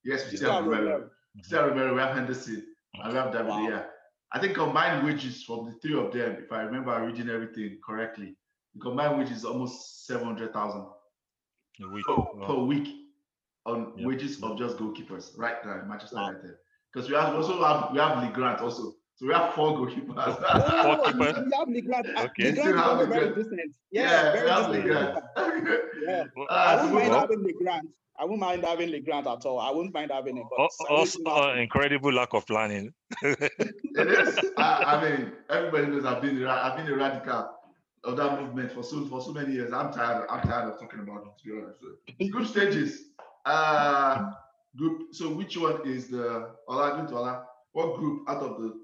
yes, 0.03 0.29
we 0.29 0.37
still 0.37 0.51
have 0.51 0.65
Romero. 0.65 1.09
Mm-hmm. 1.37 1.43
Still 1.43 1.65
remember 1.65 1.93
we 1.93 2.01
have 2.01 2.15
Henderson 2.15 2.65
and 2.95 3.13
we 3.13 3.17
have 3.17 3.31
David 3.31 3.47
wow. 3.47 3.67
yeah. 3.67 3.83
I 4.33 4.39
think 4.39 4.55
combined 4.55 5.05
wages 5.05 5.43
from 5.43 5.65
the 5.65 5.73
three 5.81 5.97
of 5.97 6.13
them, 6.13 6.37
if 6.41 6.51
I 6.51 6.61
remember 6.61 7.05
reading 7.05 7.29
everything 7.29 7.79
correctly, 7.85 8.35
the 8.73 8.79
combined 8.81 9.19
wage 9.19 9.31
is 9.31 9.43
almost 9.43 10.05
seven 10.05 10.25
hundred 10.25 10.53
thousand 10.53 10.85
per, 11.79 12.15
wow. 12.15 12.45
per, 12.45 12.55
week 12.55 12.87
on 13.65 13.93
yep. 13.97 14.07
wages 14.07 14.41
of 14.41 14.57
just 14.57 14.77
goalkeepers 14.77 15.37
right 15.37 15.65
now 15.65 15.81
in 15.81 15.87
Manchester 15.87 16.15
wow. 16.15 16.27
United. 16.29 16.55
Because 16.91 17.09
we 17.09 17.15
have 17.15 17.35
also 17.35 17.61
have 17.63 17.91
we 17.91 17.99
have 17.99 18.23
Lee 18.23 18.29
Grant 18.29 18.59
also. 18.59 18.93
So 19.21 19.27
we 19.27 19.33
have 19.35 19.53
four 19.53 19.77
goalkeepers. 19.77 20.15
oh, 20.49 20.95
four 20.95 21.13
keepers. 21.13 21.45
We 21.45 21.51
have 21.55 21.67
Lee 21.67 21.81
Grant. 21.81 22.07
Okay. 22.07 22.51
Lee 22.51 22.71
Grant 22.71 23.01
is 23.01 23.07
very 23.07 23.35
decent. 23.35 23.75
Yeah, 23.91 24.33
yeah 24.33 24.67
very 24.67 24.81
decent. 24.81 25.23
yeah. 26.07 26.23
Uh, 26.37 26.45
I 26.49 26.75
wouldn't 26.83 26.93
mind 26.95 27.13
having 27.13 27.43
Lee 27.43 27.53
I 28.19 28.23
wouldn't 28.23 28.39
mind 28.39 28.65
having 28.65 28.91
the 28.91 28.99
grant 28.99 29.25
at 29.25 29.45
all. 29.45 29.59
I 29.59 29.71
wouldn't 29.71 29.93
mind 29.93 30.11
having 30.11 30.37
it. 30.37 30.43
But 30.55 30.69
also, 30.89 31.23
uh, 31.25 31.55
incredible 31.55 32.13
lack 32.13 32.33
of 32.33 32.45
planning. 32.45 32.93
it 33.23 33.51
is. 34.07 34.39
I, 34.57 34.83
I, 34.83 35.01
mean, 35.01 35.31
everybody 35.49 35.87
knows 35.87 36.05
I've 36.05 36.21
been 36.21 36.45
I've 36.45 36.77
been 36.77 36.87
a 36.87 36.95
radical 36.95 37.49
of 38.03 38.17
that 38.17 38.41
movement 38.41 38.71
for 38.73 38.83
so 38.83 39.05
for 39.05 39.21
so 39.21 39.31
many 39.31 39.53
years. 39.53 39.71
I'm 39.71 39.91
tired. 39.91 40.27
I'm 40.29 40.41
tired 40.47 40.71
of 40.71 40.79
talking 40.79 40.99
about 40.99 41.23
it. 41.25 41.43
To 41.43 41.45
be 41.45 41.61
honest, 41.61 41.79
so, 41.81 42.27
group 42.29 42.47
stages. 42.47 43.05
Uh, 43.45 44.31
group. 44.77 45.13
So 45.13 45.29
which 45.29 45.57
one 45.57 45.87
is 45.87 46.09
the 46.09 46.49
Ola? 46.67 47.01
Good 47.01 47.15
Ola. 47.15 47.45
What 47.71 47.97
group 47.97 48.29
out 48.29 48.43
of 48.43 48.61
the? 48.61 48.79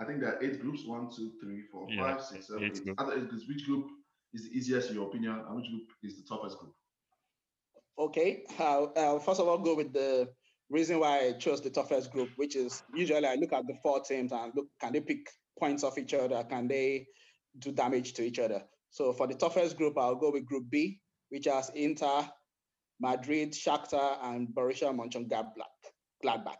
I 0.00 0.04
think 0.04 0.20
there 0.20 0.34
are 0.34 0.42
eight 0.42 0.60
groups. 0.60 0.84
One, 0.86 1.10
two, 1.14 1.32
three, 1.42 1.62
four, 1.70 1.86
yeah, 1.90 2.02
five, 2.02 2.24
six, 2.24 2.48
seven, 2.48 2.64
eight. 2.64 2.80
eight. 2.86 2.94
Out 2.98 3.12
of 3.12 3.18
eight 3.18 3.28
groups, 3.28 3.46
which 3.46 3.66
group 3.66 3.86
is 4.32 4.48
the 4.48 4.56
easiest 4.56 4.88
in 4.88 4.96
your 4.96 5.08
opinion, 5.08 5.44
and 5.46 5.56
which 5.56 5.68
group 5.68 5.88
is 6.02 6.16
the 6.16 6.26
toughest 6.26 6.58
group? 6.58 6.72
Okay, 7.98 8.44
I'll, 8.58 8.92
I'll 8.96 9.20
first 9.20 9.40
of 9.40 9.48
all 9.48 9.58
go 9.58 9.76
with 9.76 9.92
the 9.92 10.28
reason 10.70 11.00
why 11.00 11.26
I 11.26 11.32
chose 11.32 11.60
the 11.60 11.68
toughest 11.68 12.12
group, 12.12 12.30
which 12.36 12.56
is 12.56 12.82
usually 12.94 13.26
I 13.26 13.34
look 13.34 13.52
at 13.52 13.66
the 13.66 13.74
four 13.82 14.00
teams 14.00 14.32
and 14.32 14.52
look, 14.54 14.68
can 14.80 14.94
they 14.94 15.00
pick 15.00 15.28
points 15.58 15.84
off 15.84 15.98
each 15.98 16.14
other? 16.14 16.42
Can 16.44 16.66
they 16.66 17.06
do 17.58 17.70
damage 17.70 18.14
to 18.14 18.22
each 18.22 18.38
other? 18.38 18.62
So 18.88 19.12
for 19.12 19.26
the 19.26 19.34
toughest 19.34 19.76
group, 19.76 19.98
I'll 19.98 20.14
go 20.14 20.30
with 20.30 20.46
Group 20.46 20.70
B, 20.70 21.00
which 21.28 21.44
has 21.44 21.70
Inter, 21.74 22.28
Madrid, 23.00 23.52
Shakhtar, 23.52 24.16
and 24.22 24.48
Borussia 24.48 24.94
Mönchengladbach. 24.94 26.56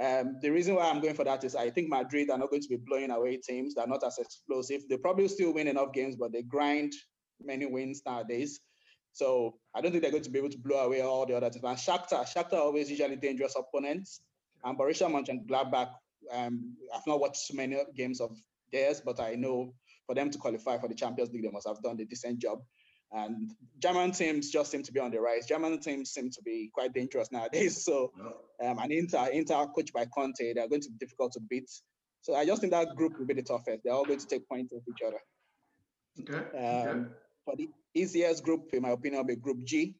Um, 0.00 0.38
the 0.40 0.50
reason 0.50 0.74
why 0.74 0.88
I'm 0.88 1.00
going 1.00 1.14
for 1.14 1.24
that 1.24 1.44
is 1.44 1.54
I 1.54 1.70
think 1.70 1.88
Madrid 1.88 2.30
are 2.30 2.38
not 2.38 2.50
going 2.50 2.62
to 2.62 2.68
be 2.68 2.76
blowing 2.76 3.10
away 3.10 3.36
teams. 3.36 3.74
They're 3.74 3.86
not 3.86 4.04
as 4.04 4.18
explosive. 4.18 4.82
They 4.88 4.96
probably 4.96 5.28
still 5.28 5.52
win 5.52 5.68
enough 5.68 5.92
games, 5.92 6.16
but 6.16 6.32
they 6.32 6.42
grind 6.42 6.92
many 7.42 7.66
wins 7.66 8.02
nowadays. 8.06 8.60
So 9.12 9.56
I 9.74 9.80
don't 9.80 9.92
think 9.92 10.02
they're 10.02 10.10
going 10.10 10.22
to 10.22 10.30
be 10.30 10.38
able 10.38 10.50
to 10.50 10.58
blow 10.58 10.78
away 10.86 11.02
all 11.02 11.26
the 11.26 11.36
other 11.36 11.50
teams. 11.50 11.64
And 11.64 11.76
Shakhtar, 11.76 12.26
Shakhtar 12.26 12.54
always 12.54 12.90
usually 12.90 13.16
dangerous 13.16 13.54
opponents. 13.56 14.22
And 14.64 14.78
Borussia 14.78 15.10
Mönchengladbach, 15.10 15.90
um, 16.32 16.76
I've 16.94 17.06
not 17.06 17.20
watched 17.20 17.36
so 17.36 17.54
many 17.54 17.76
games 17.94 18.20
of 18.20 18.38
theirs, 18.72 19.02
but 19.04 19.20
I 19.20 19.34
know 19.34 19.74
for 20.06 20.14
them 20.14 20.30
to 20.30 20.38
qualify 20.38 20.78
for 20.78 20.88
the 20.88 20.94
Champions 20.94 21.30
League, 21.30 21.42
they 21.42 21.50
must 21.50 21.68
have 21.68 21.82
done 21.82 22.00
a 22.00 22.04
decent 22.04 22.38
job. 22.38 22.62
And 23.12 23.50
German 23.78 24.12
teams 24.12 24.50
just 24.50 24.70
seem 24.70 24.82
to 24.84 24.92
be 24.92 25.00
on 25.00 25.10
the 25.10 25.20
rise. 25.20 25.46
German 25.46 25.78
teams 25.80 26.10
seem 26.12 26.30
to 26.30 26.42
be 26.42 26.70
quite 26.72 26.94
dangerous 26.94 27.30
nowadays. 27.30 27.84
So, 27.92 28.12
um, 28.64 28.78
and 28.78 28.92
Inter, 28.92 29.28
Inter 29.32 29.66
coached 29.66 29.92
by 29.92 30.06
Conte, 30.06 30.54
they're 30.54 30.68
going 30.68 30.80
to 30.80 30.90
be 30.90 30.96
difficult 30.98 31.32
to 31.32 31.40
beat. 31.40 31.68
So 32.22 32.34
I 32.34 32.46
just 32.46 32.60
think 32.60 32.72
that 32.72 32.96
group 32.96 33.18
will 33.18 33.26
be 33.26 33.34
the 33.34 33.42
toughest. 33.42 33.82
They're 33.84 33.92
all 33.92 34.04
going 34.04 34.20
to 34.20 34.26
take 34.26 34.48
points 34.48 34.72
off 34.72 34.82
each 34.88 35.02
other. 35.06 35.18
Okay. 36.20 36.58
Um, 36.58 36.88
okay. 36.88 37.08
For 37.44 37.56
the 37.56 37.68
easiest 37.94 38.44
group, 38.44 38.70
in 38.72 38.82
my 38.82 38.90
opinion, 38.90 39.20
will 39.20 39.26
be 39.26 39.36
Group 39.36 39.64
G, 39.64 39.96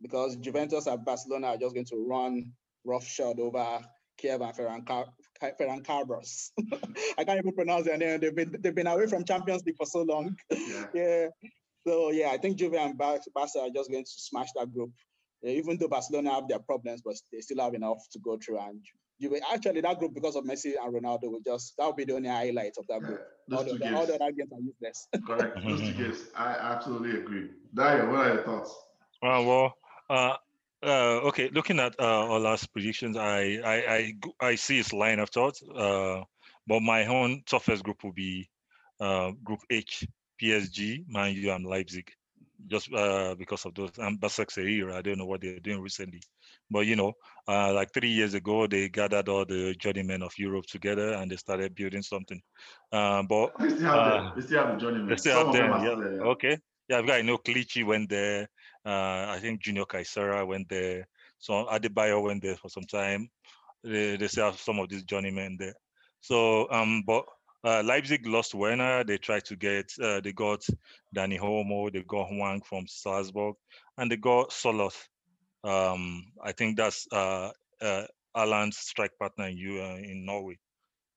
because 0.00 0.36
Juventus 0.36 0.86
and 0.86 1.04
Barcelona 1.04 1.48
are 1.48 1.56
just 1.58 1.74
going 1.74 1.86
to 1.86 2.06
run 2.08 2.52
roughshod 2.84 3.38
over 3.38 3.80
Kiev 4.16 4.40
and 4.40 4.54
Ferencvaros. 4.54 6.50
I 7.18 7.24
can't 7.24 7.38
even 7.38 7.52
pronounce 7.52 7.86
their 7.86 7.98
name. 7.98 8.20
They've 8.20 8.34
been 8.34 8.56
they've 8.60 8.74
been 8.74 8.86
away 8.86 9.06
from 9.06 9.24
Champions 9.24 9.62
League 9.64 9.76
for 9.76 9.86
so 9.86 10.02
long. 10.02 10.36
Yeah. 10.50 10.86
yeah. 10.94 11.26
So 11.86 12.10
yeah, 12.10 12.30
I 12.30 12.36
think 12.38 12.56
Juve 12.56 12.74
and 12.74 12.98
Barca 12.98 13.20
are 13.36 13.70
just 13.74 13.90
going 13.90 14.04
to 14.04 14.10
smash 14.10 14.48
that 14.56 14.72
group. 14.72 14.90
Even 15.44 15.78
though 15.78 15.86
Barcelona 15.86 16.32
have 16.32 16.48
their 16.48 16.58
problems, 16.58 17.02
but 17.04 17.14
they 17.32 17.40
still 17.40 17.62
have 17.62 17.74
enough 17.74 17.98
to 18.12 18.18
go 18.18 18.36
through. 18.38 18.58
And 18.58 18.80
Juve, 19.20 19.40
actually, 19.52 19.82
that 19.82 19.98
group 19.98 20.12
because 20.14 20.34
of 20.34 20.44
Messi 20.44 20.72
and 20.82 20.92
Ronaldo 20.92 21.30
will 21.30 21.40
just 21.44 21.74
that 21.78 21.86
will 21.86 21.92
be 21.92 22.04
the 22.04 22.14
only 22.16 22.28
highlight 22.28 22.72
of 22.78 22.86
that 22.88 23.00
group. 23.02 23.20
Yeah, 23.48 23.56
all, 23.56 23.64
the, 23.64 23.78
the, 23.78 23.94
all 23.94 24.06
the 24.06 24.14
other 24.16 24.32
games 24.32 24.52
are 24.52 24.60
useless. 24.60 25.08
Correct. 25.26 25.62
Those 25.64 25.80
two 25.80 25.92
games, 25.92 26.24
I 26.34 26.54
absolutely 26.54 27.20
agree. 27.20 27.50
Dayo, 27.74 28.10
what 28.10 28.26
are 28.26 28.34
your 28.34 28.42
thoughts? 28.42 28.74
Uh, 29.22 29.44
well, 29.46 29.74
uh, 30.10 30.36
uh, 30.82 31.20
okay. 31.28 31.50
Looking 31.50 31.78
at 31.78 31.94
uh, 32.00 32.26
Ola's 32.26 32.66
predictions, 32.66 33.16
I, 33.16 33.60
I 33.64 33.94
I 33.94 34.14
I 34.40 34.54
see 34.56 34.78
his 34.78 34.92
line 34.92 35.20
of 35.20 35.30
thought. 35.30 35.56
Uh, 35.62 36.22
but 36.66 36.80
my 36.80 37.06
own 37.06 37.42
toughest 37.46 37.84
group 37.84 38.02
will 38.02 38.12
be 38.12 38.48
uh, 39.00 39.30
Group 39.44 39.60
H: 39.70 40.04
PSG, 40.40 41.04
Man 41.08 41.34
U, 41.34 41.52
and 41.52 41.66
Leipzig. 41.66 42.10
just 42.66 42.92
uh, 42.92 43.34
because 43.38 43.64
of 43.64 43.74
those 43.74 43.90
and 43.98 44.20
Basak 44.20 44.50
I 44.92 45.02
don't 45.02 45.18
know 45.18 45.26
what 45.26 45.40
they're 45.40 45.60
doing 45.60 45.80
recently, 45.80 46.20
but 46.70 46.86
you 46.86 46.96
know, 46.96 47.12
uh, 47.46 47.72
like 47.72 47.92
three 47.92 48.08
years 48.08 48.34
ago, 48.34 48.66
they 48.66 48.88
gathered 48.88 49.28
all 49.28 49.44
the 49.44 49.74
journeymen 49.78 50.22
of 50.22 50.32
Europe 50.38 50.66
together 50.66 51.14
and 51.14 51.30
they 51.30 51.36
started 51.36 51.74
building 51.74 52.02
something. 52.02 52.40
Uh, 52.90 53.22
but 53.22 53.58
we 53.60 53.70
still 53.70 53.86
have, 53.86 53.96
uh, 53.96 54.34
the, 54.34 54.42
still 54.42 54.64
have 54.64 54.74
the 54.74 54.80
journeymen. 54.80 55.08
They 55.08 55.16
still 55.16 55.44
have 55.44 55.52
them. 55.54 55.70
Yeah. 55.84 55.94
There, 55.94 56.16
yeah. 56.16 56.22
Okay. 56.22 56.58
Yeah, 56.88 56.98
i've 56.98 57.24
know 57.24 57.38
Kelechi 57.38 57.84
went 57.84 58.08
there. 58.08 58.48
Uh, 58.84 59.26
I 59.28 59.38
think 59.40 59.60
Junior 59.60 59.84
Caiçara 59.84 60.46
went 60.46 60.68
there. 60.68 61.08
So 61.38 61.66
Adebayor 61.66 62.22
went 62.22 62.42
there 62.42 62.56
for 62.56 62.68
some 62.68 62.84
time. 62.84 63.28
They, 63.82 64.16
they 64.16 64.28
still 64.28 64.46
have 64.46 64.58
some 64.58 64.78
of 64.78 64.88
these 64.88 65.02
journeymen 65.02 65.56
there. 65.58 65.74
So, 66.20 66.70
um, 66.70 67.02
but 67.06 67.24
uh, 67.66 67.82
Leipzig 67.84 68.26
lost 68.26 68.54
Werner. 68.54 69.02
They 69.02 69.18
tried 69.18 69.44
to 69.46 69.56
get, 69.56 69.92
uh, 70.00 70.20
they 70.20 70.32
got 70.32 70.64
Dani 71.14 71.40
Olmo, 71.40 71.92
they 71.92 72.02
got 72.02 72.28
Hwang 72.28 72.62
from 72.62 72.86
Salzburg, 72.86 73.56
and 73.98 74.10
they 74.10 74.16
got 74.16 74.52
Sorloth. 74.52 75.08
Um, 75.64 76.26
I 76.42 76.52
think 76.52 76.76
that's 76.76 77.08
uh, 77.10 77.50
uh, 77.82 78.04
Haaland's 78.36 78.78
strike 78.78 79.18
partner 79.18 79.48
in, 79.48 79.56
you, 79.56 79.82
uh, 79.82 79.96
in 79.96 80.24
Norway. 80.24 80.58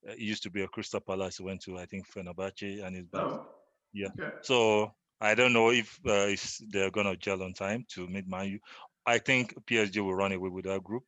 Uh, 0.07 0.13
he 0.17 0.25
used 0.25 0.41
to 0.43 0.49
be 0.49 0.63
a 0.63 0.67
Crystal 0.67 0.99
Palace. 0.99 1.37
He 1.37 1.43
went 1.43 1.61
to, 1.61 1.77
I 1.77 1.85
think, 1.85 2.07
Fenerbahce, 2.09 2.83
and 2.83 2.95
he's 2.95 3.05
back. 3.05 3.21
Oh. 3.21 3.45
Yeah. 3.93 4.07
Okay. 4.19 4.31
So 4.41 4.91
I 5.21 5.35
don't 5.35 5.53
know 5.53 5.69
if, 5.69 5.99
uh, 6.07 6.29
if 6.29 6.57
they're 6.69 6.91
gonna 6.91 7.15
gel 7.15 7.43
on 7.43 7.53
time 7.53 7.85
to 7.89 8.07
meet 8.07 8.27
Man 8.27 8.47
U. 8.47 8.59
I 9.05 9.19
think 9.19 9.53
PSG 9.65 10.03
will 10.03 10.15
run 10.15 10.31
away 10.31 10.49
with 10.49 10.65
that 10.65 10.83
group. 10.83 11.03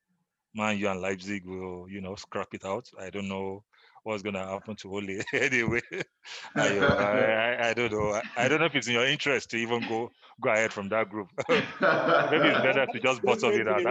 Man 0.53 0.77
U 0.77 0.89
and 0.89 1.01
Leipzig 1.01 1.45
will, 1.45 1.87
you 1.89 2.01
know, 2.01 2.15
scrap 2.15 2.53
it 2.53 2.65
out. 2.65 2.87
I 2.99 3.09
don't 3.09 3.27
know 3.27 3.63
what's 4.03 4.23
gonna 4.23 4.45
happen 4.45 4.75
to 4.77 4.93
Ole 4.93 5.21
anyway. 5.33 5.81
I, 6.55 6.79
I, 6.79 7.69
I, 7.69 7.73
don't 7.73 7.91
know. 7.91 8.13
I, 8.13 8.21
I, 8.37 8.47
don't 8.47 8.59
know 8.59 8.65
if 8.65 8.75
it's 8.75 8.87
in 8.87 8.93
your 8.93 9.05
interest 9.05 9.51
to 9.51 9.57
even 9.57 9.87
go 9.87 10.11
go 10.41 10.49
ahead 10.49 10.73
from 10.73 10.89
that 10.89 11.09
group. 11.09 11.29
Maybe 11.49 11.61
it's 11.79 12.61
better 12.61 12.85
to 12.85 12.99
just 12.99 13.21
bottom 13.21 13.51
it 13.53 13.67
out. 13.67 13.85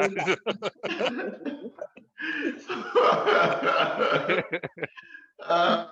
uh, 5.40 5.86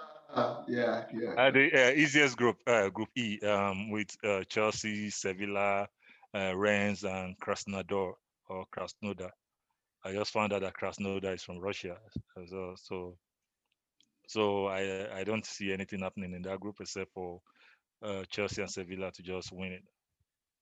yeah, 0.69 1.05
yeah. 1.15 1.35
Uh, 1.37 1.51
the 1.51 1.71
uh, 1.73 1.91
easiest 1.93 2.37
group, 2.37 2.57
uh, 2.67 2.89
Group 2.91 3.09
E, 3.17 3.39
um, 3.41 3.91
with 3.91 4.09
uh, 4.25 4.43
Chelsea, 4.49 5.11
Sevilla, 5.11 5.89
uh, 6.35 6.57
Rennes, 6.57 7.05
and 7.05 7.39
Krasnodar 7.41 8.13
or 8.49 8.65
Krasnodar. 8.77 9.31
I 10.05 10.13
just 10.13 10.33
found 10.33 10.53
out 10.53 10.63
that 10.63 10.75
Krasnodar 10.75 11.35
is 11.35 11.43
from 11.43 11.59
Russia, 11.59 11.97
so 12.47 12.75
so 12.77 13.17
so 14.29 14.67
I 14.67 15.09
I 15.21 15.25
don't 15.25 15.45
see 15.45 15.73
anything 15.73 16.01
happening 16.01 16.35
in 16.35 16.43
that 16.43 16.61
group 16.61 16.77
except 16.81 17.13
for 17.13 17.41
uh, 18.03 18.23
Chelsea 18.31 18.63
and 18.63 18.71
Sevilla 18.71 19.11
to 19.13 19.23
just 19.23 19.53
win 19.53 19.73
it. 19.73 19.85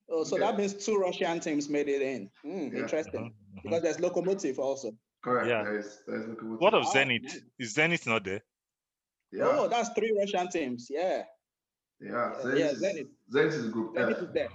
Oh, 0.08 0.22
so 0.22 0.38
that 0.38 0.56
means 0.56 0.72
two 0.72 0.96
Russian 0.96 1.40
teams 1.40 1.68
made 1.68 1.88
it 1.88 2.00
in. 2.00 2.30
Mm, 2.44 2.72
yeah. 2.72 2.78
Interesting. 2.78 3.26
Uh-huh, 3.26 3.60
because 3.64 3.82
there's 3.82 3.96
Lokomotiv 3.96 4.58
also. 4.58 4.92
Correct. 5.22 5.48
Yeah. 5.48 5.64
There's, 5.64 6.02
there's 6.06 6.26
Lokomotiv. 6.26 6.60
What 6.60 6.74
of 6.74 6.84
Zenit? 6.84 7.26
Oh, 7.28 7.38
Is 7.58 7.74
Zenit 7.74 8.06
not 8.06 8.24
there? 8.24 8.40
Yeah. 9.32 9.48
Oh, 9.48 9.68
that's 9.68 9.88
three 9.90 10.16
Russian 10.16 10.48
teams. 10.48 10.86
Yeah. 10.88 11.24
Yeah. 12.00 12.34
Zenit, 12.40 12.58
yeah, 12.58 12.72
Zenit. 12.72 13.08
Zenit 13.34 13.48
is 13.48 13.64
a 13.64 13.68
group. 13.68 13.96
Zenit 13.96 14.22
is 14.22 14.32
there. 14.32 14.48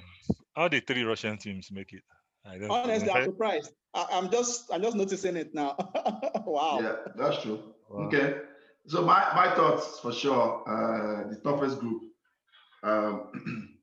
How 0.55 0.69
did 0.69 0.87
three 0.87 1.03
Russian 1.03 1.37
teams 1.37 1.69
make 1.69 1.91
it? 1.91 2.03
I 2.45 2.57
don't 2.57 2.71
Honestly, 2.71 3.07
know. 3.07 3.13
I'm 3.13 3.25
surprised. 3.25 3.73
I, 3.93 4.05
am 4.13 4.29
just 4.29 4.73
I'm 4.73 4.81
just 4.81 4.95
noticing 4.95 5.35
it 5.35 5.53
now. 5.53 5.75
wow. 6.45 6.79
Yeah, 6.81 6.95
that's 7.17 7.43
true. 7.43 7.59
Wow. 7.89 8.07
Okay. 8.07 8.37
So 8.87 9.03
my, 9.03 9.31
my 9.35 9.53
thoughts 9.55 9.99
for 9.99 10.11
sure, 10.11 10.63
uh, 10.67 11.29
the 11.29 11.35
toughest 11.37 11.79
group, 11.79 12.01
um, 12.83 13.77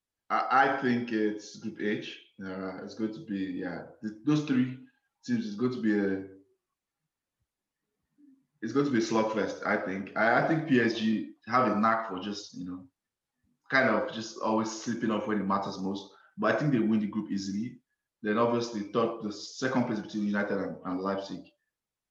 I, 0.30 0.44
I, 0.50 0.82
think 0.82 1.12
it's 1.12 1.56
Group 1.56 1.80
H. 1.80 2.18
Uh, 2.44 2.84
it's 2.84 2.94
going 2.94 3.12
to 3.14 3.20
be 3.20 3.60
yeah, 3.62 3.82
the, 4.02 4.18
those 4.26 4.44
three 4.44 4.76
teams 5.24 5.46
is 5.46 5.54
going 5.54 5.72
to 5.72 5.80
be 5.80 5.98
a 5.98 6.22
it's 8.60 8.72
going 8.72 8.86
to 8.86 8.92
be 8.92 8.98
a 8.98 9.02
slugfest. 9.02 9.66
I 9.66 9.76
think. 9.76 10.16
I, 10.16 10.42
I 10.42 10.48
think 10.48 10.68
PSG 10.68 11.28
have 11.46 11.70
a 11.70 11.76
knack 11.76 12.08
for 12.08 12.18
just 12.18 12.54
you 12.54 12.66
know, 12.66 12.80
kind 13.70 13.88
of 13.88 14.12
just 14.12 14.38
always 14.38 14.70
slipping 14.70 15.10
off 15.10 15.26
when 15.26 15.40
it 15.40 15.46
matters 15.46 15.78
most. 15.78 16.10
But 16.36 16.54
I 16.54 16.58
think 16.58 16.72
they 16.72 16.80
win 16.80 17.00
the 17.00 17.06
group 17.06 17.30
easily. 17.30 17.78
Then 18.22 18.38
obviously 18.38 18.80
third, 18.92 19.22
the 19.22 19.32
second 19.32 19.84
place 19.84 20.00
between 20.00 20.26
United 20.26 20.58
and, 20.58 20.76
and 20.84 21.00
Leipzig. 21.00 21.40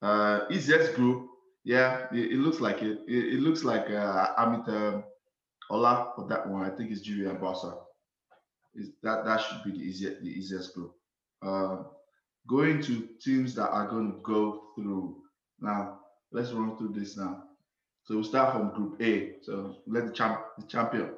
Uh, 0.00 0.40
easiest 0.50 0.94
group 0.94 1.28
yeah, 1.64 2.06
it, 2.12 2.32
it 2.32 2.38
looks 2.38 2.60
like 2.60 2.82
it. 2.82 3.00
It, 3.08 3.34
it 3.34 3.40
looks 3.40 3.64
like 3.64 3.90
uh, 3.90 4.34
Amit 4.38 4.68
uh, 4.68 5.02
Ola 5.70 6.12
for 6.14 6.28
that 6.28 6.48
one. 6.48 6.62
I 6.62 6.74
think 6.74 6.90
it's 6.90 7.00
Julia 7.00 7.30
and 7.30 7.40
Barca. 7.40 7.78
Is 8.74 8.90
that 9.02 9.24
that 9.24 9.40
should 9.40 9.64
be 9.64 9.70
the 9.78 9.84
easiest 9.84 10.22
the 10.22 10.28
easiest 10.28 10.74
group. 10.74 10.92
Uh, 11.42 11.84
going 12.46 12.82
to 12.82 13.08
teams 13.20 13.54
that 13.54 13.70
are 13.70 13.88
going 13.88 14.12
to 14.12 14.18
go 14.22 14.64
through 14.74 15.16
now. 15.60 16.00
Let's 16.32 16.52
run 16.52 16.76
through 16.76 16.92
this 16.92 17.16
now. 17.16 17.44
So 18.04 18.16
we'll 18.16 18.24
start 18.24 18.52
from 18.52 18.74
Group 18.74 19.00
A. 19.00 19.36
So 19.42 19.76
let 19.86 20.06
the 20.06 20.12
champ 20.12 20.40
the 20.58 20.66
champion. 20.66 21.10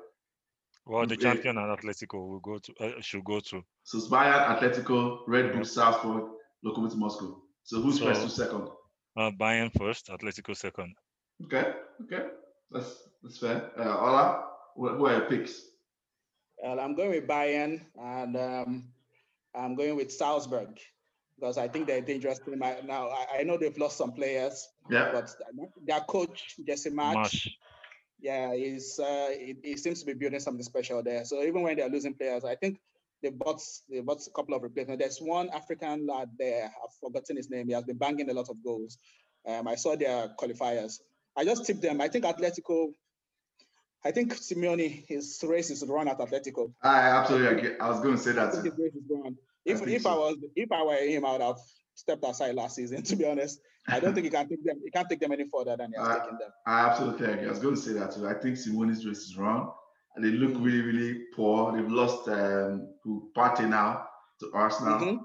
Well, 0.85 1.07
the 1.07 1.17
champion 1.17 1.59
and 1.59 1.76
Atletico 1.76 2.29
will 2.29 2.38
go 2.38 2.59
to 2.59 2.75
uh, 2.79 3.00
should 3.00 3.25
go 3.25 3.41
to. 3.41 3.65
So 3.83 3.99
Bayern, 3.99 4.57
Atletico, 4.57 5.21
Red 5.26 5.53
Bull, 5.53 5.65
Salzburg, 5.65 6.25
Lokomotiv 6.65 6.97
Moscow. 6.97 7.43
So 7.65 7.81
who's 7.81 7.99
so, 7.99 8.05
first 8.05 8.23
to 8.23 8.29
second? 8.31 8.69
Uh, 9.16 9.30
Bayern 9.30 9.70
first, 9.78 10.08
Atletico 10.08 10.54
second. 10.54 10.94
Okay, 11.44 11.73
okay, 12.02 12.26
that's 12.70 13.08
that's 13.23 13.38
fair. 13.38 13.70
Uh, 13.78 13.99
Ola, 13.99 14.44
who 14.76 15.06
are 15.06 15.12
your 15.18 15.28
picks? 15.28 15.62
Well, 16.62 16.80
I'm 16.80 16.94
going 16.94 17.11
with 17.11 17.26
Bayern, 17.26 17.80
and 17.99 18.37
um, 18.37 18.85
I'm 19.54 19.75
going 19.75 19.96
with 19.96 20.12
Salzburg 20.12 20.78
because 21.38 21.56
I 21.58 21.68
think 21.68 21.87
they're 21.87 21.99
a 21.99 22.02
dangerous 22.02 22.38
team. 22.38 22.58
Now 22.58 23.08
I, 23.08 23.38
I 23.38 23.42
know 23.42 23.56
they've 23.56 23.76
lost 23.78 23.96
some 23.96 24.12
players, 24.12 24.68
yeah, 24.90 25.11
but 25.12 25.35
their 25.87 26.00
coach 26.00 26.56
Jesse 26.66 26.90
Marsch, 26.90 27.49
yeah, 28.20 28.54
he's 28.54 28.99
uh, 28.99 29.30
he, 29.30 29.56
he 29.62 29.76
seems 29.76 30.00
to 30.00 30.06
be 30.06 30.14
building 30.14 30.40
something 30.40 30.62
special 30.62 31.02
there. 31.02 31.25
So 31.25 31.42
even 31.42 31.62
when 31.62 31.76
they're 31.76 31.88
losing 31.88 32.14
players, 32.14 32.44
I 32.44 32.54
think 32.54 32.78
they 33.26 33.33
bought 33.33 33.61
they 33.90 34.00
bought 34.00 34.25
a 34.26 34.30
couple 34.30 34.54
of 34.54 34.62
replacements. 34.62 35.00
There's 35.00 35.18
one 35.18 35.49
African 35.50 36.06
lad 36.06 36.30
there. 36.38 36.64
I've 36.64 36.95
forgotten 37.00 37.37
his 37.37 37.50
name. 37.50 37.66
He 37.66 37.73
has 37.73 37.85
been 37.85 37.99
banging 37.99 38.30
a 38.30 38.33
lot 38.33 38.49
of 38.49 38.62
goals. 38.62 38.99
Um, 39.47 39.66
I 39.66 39.75
saw 39.75 39.97
their 39.97 40.28
qualifiers. 40.40 41.00
I 41.37 41.45
just 41.45 41.66
tipped 41.66 41.83
them. 41.83 42.00
I 42.00 42.09
think 42.09 42.25
Atletico. 42.25 42.92
I 44.04 44.12
think 44.12 44.35
Simeone 44.37 45.04
his 45.09 45.42
race 45.47 45.71
is 45.71 45.85
run 45.85 46.09
at 46.09 46.18
Atletico. 46.18 46.73
I 46.83 46.99
absolutely 46.99 47.59
agree. 47.59 47.78
I 47.80 47.88
was 47.88 48.00
going 48.00 48.16
to 48.16 48.23
say 48.23 48.33
that. 48.33 48.54
his 48.54 48.64
race 48.78 48.95
is 48.95 49.02
run. 49.11 49.37
If 49.64 49.83
I 49.83 49.90
if 49.90 50.02
so. 50.02 50.11
I 50.11 50.14
was 50.14 50.37
if 50.54 50.71
I 50.71 50.83
were 50.85 50.95
him, 50.95 51.25
I 51.25 51.33
would 51.33 51.40
have 51.40 51.59
stepped 51.95 52.25
aside 52.25 52.54
last 52.54 52.76
season. 52.76 53.02
To 53.11 53.16
be 53.16 53.26
honest, 53.26 53.61
I 53.88 53.99
don't 53.99 54.14
think 54.14 54.25
he 54.25 54.30
can 54.30 54.49
take 54.49 54.64
them. 54.64 54.80
He 54.85 54.90
can't 54.90 55.09
take 55.09 55.21
them 55.21 55.33
any 55.33 55.47
further 55.52 55.76
than 55.76 55.90
he 55.90 55.99
has 55.99 56.09
I, 56.09 56.18
taken 56.21 56.38
them. 56.38 56.50
I 56.64 56.80
absolutely 56.87 57.26
agree. 57.26 57.47
I 57.47 57.50
was 57.50 57.59
going 57.59 57.75
to 57.75 57.80
say 57.80 57.92
that 57.95 58.14
too. 58.14 58.28
I 58.28 58.35
think 58.35 58.56
Simeone's 58.56 59.04
race 59.04 59.25
is 59.25 59.37
run 59.37 59.71
and 60.16 60.25
they 60.25 60.30
look 60.30 60.54
really, 60.58 60.80
really 60.80 61.25
poor. 61.35 61.76
They've 61.76 61.90
lost 61.90 62.28
um, 62.28 62.88
to 63.04 63.28
Partey 63.37 63.68
now 63.68 64.08
to 64.40 64.50
Arsenal. 64.54 64.99
Mm-hmm. 64.99 65.23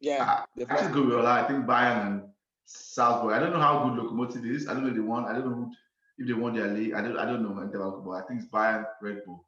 Yeah, 0.00 0.44
I, 0.58 0.62
I 0.70 0.76
think 0.76 0.92
good 0.92 1.24
I 1.24 1.46
think 1.46 1.66
Bayern 1.66 2.06
and 2.06 2.22
Salzburg. 2.64 3.34
I 3.34 3.40
don't 3.40 3.52
know 3.52 3.60
how 3.60 3.84
good 3.84 3.98
Lokomotiv 3.98 4.46
is. 4.46 4.66
I 4.66 4.72
don't 4.72 4.84
know 4.84 4.88
if 4.88 4.94
they 4.94 5.00
won. 5.00 5.26
I 5.26 5.32
don't 5.32 5.50
know 5.50 5.70
if 6.16 6.26
they 6.26 6.32
won 6.32 6.54
their 6.54 6.68
league. 6.68 6.94
I 6.94 7.02
don't. 7.02 7.18
I 7.18 7.26
don't 7.26 7.42
know 7.42 8.02
but 8.04 8.12
I 8.12 8.22
think 8.22 8.40
it's 8.40 8.50
Bayern, 8.50 8.86
Red 9.02 9.24
Bull. 9.26 9.44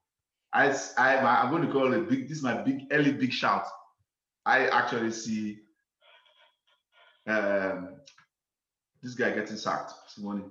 I, 0.53 0.77
I, 0.99 1.17
I'm 1.17 1.51
going 1.51 1.67
to 1.67 1.73
call 1.73 1.93
it 1.95 2.09
big. 2.11 2.29
This 2.29 2.39
is 2.39 2.45
my 2.45 2.55
big 2.55 2.83
early 2.91 3.13
big 3.13 3.33
shout. 3.33 3.67
I 4.45 4.67
actually 4.67 5.13
see 5.13 5.61
um, 7.27 7.95
this 9.03 9.15
guy 9.15 9.31
getting 9.31 9.57
sacked, 9.57 9.93
Simone. 10.09 10.51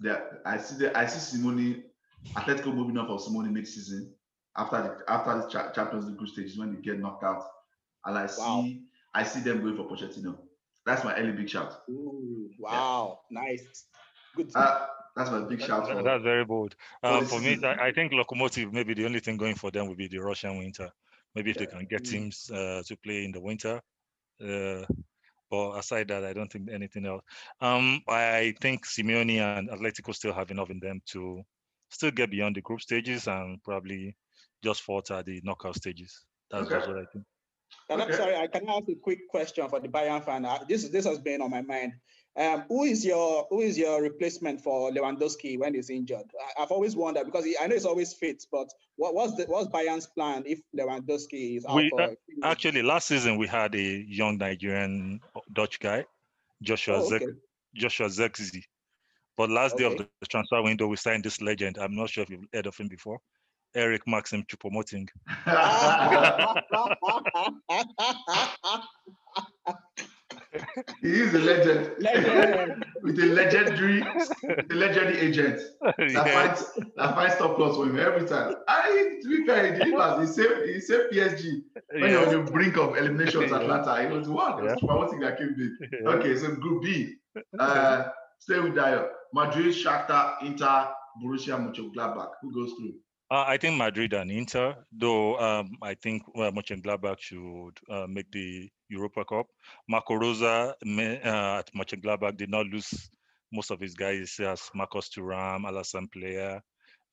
Yeah, 0.00 0.20
I 0.44 0.58
see 0.58 0.76
the 0.76 0.96
I 0.96 1.06
see 1.06 1.18
Simone 1.18 1.82
Atletico 2.34 2.74
moving 2.74 2.96
on 2.98 3.06
for 3.06 3.18
Simone 3.18 3.52
mid-season 3.52 4.14
after 4.56 4.82
the 4.82 5.12
after 5.12 5.38
the 5.38 5.48
cha- 5.48 5.72
Champions 5.72 6.06
League 6.06 6.16
group 6.16 6.30
stages 6.30 6.58
when 6.58 6.74
they 6.74 6.80
get 6.80 6.98
knocked 6.98 7.24
out, 7.24 7.44
and 8.04 8.18
I 8.18 8.22
wow. 8.38 8.62
see 8.62 8.82
I 9.14 9.24
see 9.24 9.40
them 9.40 9.60
going 9.60 9.76
for 9.76 9.84
Pochettino. 9.84 10.36
That's 10.84 11.04
my 11.04 11.14
early 11.16 11.32
big 11.32 11.48
shout. 11.48 11.82
Ooh, 11.88 12.50
wow, 12.58 13.20
yeah. 13.30 13.40
nice, 13.40 13.84
good. 14.34 14.50
Uh, 14.54 14.86
that's 15.14 15.30
my 15.30 15.40
big 15.40 15.60
shout. 15.60 15.86
For, 15.86 16.02
that's 16.02 16.22
very 16.22 16.44
bold. 16.44 16.74
Uh, 17.02 17.22
for 17.22 17.40
me, 17.40 17.58
I, 17.62 17.88
I, 17.88 17.92
think 17.92 18.12
Lokomotiv. 18.12 18.72
Maybe 18.72 18.94
the 18.94 19.04
only 19.04 19.20
thing 19.20 19.36
going 19.36 19.54
for 19.54 19.70
them 19.70 19.88
would 19.88 19.98
be 19.98 20.08
the 20.08 20.18
Russian 20.18 20.58
winter. 20.58 20.90
Maybe 21.34 21.50
if 21.50 21.56
yeah. 21.56 21.66
they 21.66 21.66
can 21.66 21.86
get 21.86 22.04
teams 22.04 22.50
uh, 22.50 22.82
to 22.86 22.96
play 22.96 23.24
in 23.24 23.32
the 23.32 23.40
winter. 23.40 23.80
Uh, 24.42 24.84
but 25.50 25.72
aside 25.72 26.08
that, 26.08 26.24
I 26.24 26.32
don't 26.32 26.50
think 26.50 26.70
anything 26.70 27.06
else. 27.06 27.22
Um, 27.60 28.00
I 28.08 28.54
think 28.60 28.86
Simeone 28.86 29.38
and 29.38 29.68
Atletico 29.68 30.14
still 30.14 30.32
have 30.32 30.50
enough 30.50 30.70
in 30.70 30.80
them 30.80 31.02
to 31.08 31.42
still 31.92 32.10
get 32.10 32.30
beyond 32.30 32.56
the 32.56 32.60
group 32.62 32.80
stages 32.80 33.26
and 33.26 33.62
probably 33.62 34.16
just 34.64 34.82
fought 34.82 35.10
at 35.10 35.26
the 35.26 35.40
knockout 35.44 35.76
stages. 35.76 36.24
That's, 36.50 36.70
okay. 36.70 36.86
what 36.86 36.98
I 36.98 37.04
think. 37.12 37.24
And 37.88 38.02
I'm 38.02 38.12
sorry, 38.12 38.36
I 38.36 38.46
can 38.46 38.68
ask 38.68 38.88
a 38.88 38.94
quick 38.94 39.28
question 39.28 39.68
for 39.68 39.80
the 39.80 39.88
Bayern 39.88 40.24
fan. 40.24 40.44
Uh, 40.44 40.58
This 40.68 40.88
this 40.88 41.06
has 41.06 41.18
been 41.18 41.40
on 41.40 41.50
my 41.50 41.62
mind. 41.62 41.92
Um, 42.34 42.64
who 42.68 42.84
is 42.84 43.04
your 43.04 43.46
who 43.50 43.60
is 43.60 43.76
your 43.76 44.02
replacement 44.02 44.60
for 44.62 44.90
Lewandowski 44.90 45.58
when 45.58 45.74
he's 45.74 45.90
injured? 45.90 46.24
I, 46.58 46.62
I've 46.62 46.70
always 46.70 46.96
wondered 46.96 47.24
because 47.26 47.44
he, 47.44 47.56
I 47.58 47.66
know 47.66 47.74
he's 47.74 47.84
always 47.86 48.14
fit, 48.14 48.44
but 48.50 48.68
what, 48.96 49.14
was 49.14 49.36
the 49.36 49.44
what's 49.44 49.68
Bayern's 49.68 50.06
plan 50.06 50.42
if 50.46 50.60
Lewandowski 50.78 51.56
is 51.58 51.66
out 51.66 51.76
We, 51.76 51.90
for? 51.90 52.00
uh, 52.00 52.04
a 52.04 52.08
few 52.08 52.36
weeks? 52.36 52.44
Actually, 52.46 52.82
last 52.82 53.08
season 53.08 53.36
we 53.36 53.46
had 53.46 53.74
a 53.74 54.04
young 54.08 54.38
Nigerian 54.38 55.20
Dutch 55.52 55.78
guy, 55.80 56.04
Joshua 56.62 57.00
Oh, 57.02 57.08
Zek, 57.08 57.22
okay. 57.22 57.32
Joshua 57.74 58.06
Zirkzee. 58.08 58.64
But 59.36 59.50
last 59.50 59.76
day 59.76 59.84
of 59.84 59.96
the 59.96 60.08
transfer 60.28 60.62
window, 60.62 60.86
we 60.88 60.96
signed 60.96 61.24
this 61.24 61.40
legend. 61.40 61.78
I'm 61.78 61.94
not 61.94 62.10
sure 62.10 62.22
if 62.22 62.30
you've 62.30 62.46
heard 62.52 62.66
of 62.66 62.76
him 62.76 62.88
before. 62.88 63.18
Eric 63.74 64.02
Maxim 64.06 64.44
Choupo-Moting. 64.44 65.08
he 71.00 71.08
is 71.08 71.34
a 71.34 71.38
legend. 71.38 71.90
Legend. 71.98 72.84
with 73.02 73.18
a 73.18 73.26
legendary, 73.26 74.02
with 74.02 74.70
a 74.70 74.74
legendary 74.74 75.18
agent 75.18 75.60
that 75.82 75.94
Yeah. 75.98 76.24
finds 76.24 76.72
that 76.96 77.14
finds 77.14 77.36
top 77.36 77.56
plus 77.56 77.76
for 77.76 77.86
him 77.86 77.98
every 77.98 78.26
time. 78.28 78.54
I 78.68 79.18
to 79.22 79.28
be 79.28 79.46
fair, 79.46 79.72
he 79.72 79.78
did 79.84 79.94
pass. 79.94 80.20
He 80.20 80.26
saved 80.26 80.68
he 80.68 80.80
saved 80.80 81.12
PSG 81.12 81.62
when 81.92 82.10
they 82.10 82.16
were 82.16 82.22
Yeah. 82.22 82.28
on 82.38 82.44
the 82.44 82.50
brink 82.50 82.76
of 82.76 82.96
elimination 82.96 83.40
to 83.40 83.46
Yeah. 83.48 83.56
Atalanta. 83.56 84.02
It 84.02 84.10
was 84.12 84.28
one. 84.28 84.58
It 84.58 84.62
was 84.64 84.72
Choupo-Moting 84.80 85.20
that 85.20 85.38
came 85.38 85.54
big. 85.56 85.70
Yeah. 86.02 86.08
Okay, 86.10 86.36
so 86.36 86.54
Group 86.56 86.82
B. 86.82 87.14
Uh, 87.58 88.04
stay 88.38 88.60
with 88.60 88.74
Dayo. 88.74 89.08
Madrid, 89.32 89.74
Shakhtar, 89.74 90.42
Inter, 90.42 90.94
Borussia 91.22 91.56
Mönchengladbach. 91.58 92.30
Who 92.40 92.52
goes 92.52 92.72
through? 92.74 92.94
Uh, 93.30 93.44
I 93.48 93.56
think 93.56 93.78
Madrid 93.78 94.12
and 94.12 94.30
Inter, 94.30 94.76
though 94.92 95.38
um, 95.38 95.78
I 95.80 95.94
think 95.94 96.22
uh, 96.36 96.50
Mönchengladbach 96.50 97.18
should 97.18 97.78
uh, 97.90 98.06
make 98.06 98.30
the 98.30 98.68
Europa 98.90 99.24
Cup. 99.24 99.46
Marco 99.88 100.14
Rose 100.14 100.74
ma- 100.84 101.02
uh, 101.02 101.58
at 101.60 101.70
Mönchengladbach 101.74 102.36
did 102.36 102.50
not 102.50 102.66
lose 102.66 103.08
most 103.50 103.70
of 103.70 103.80
his 103.80 103.94
guys, 103.94 104.38
as 104.40 104.70
Marcus 104.74 105.08
Thuram, 105.08 105.64
Alassane 105.64 106.10
Plea, 106.10 106.60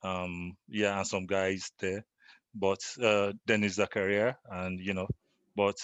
um, 0.03 0.55
yeah, 0.67 0.97
and 0.97 1.07
some 1.07 1.25
guys 1.25 1.71
there. 1.79 2.05
But 2.53 2.79
uh, 3.01 3.33
Denis 3.45 3.77
Zakaria, 3.77 4.35
and 4.49 4.79
you 4.79 4.93
know, 4.93 5.07
but 5.55 5.77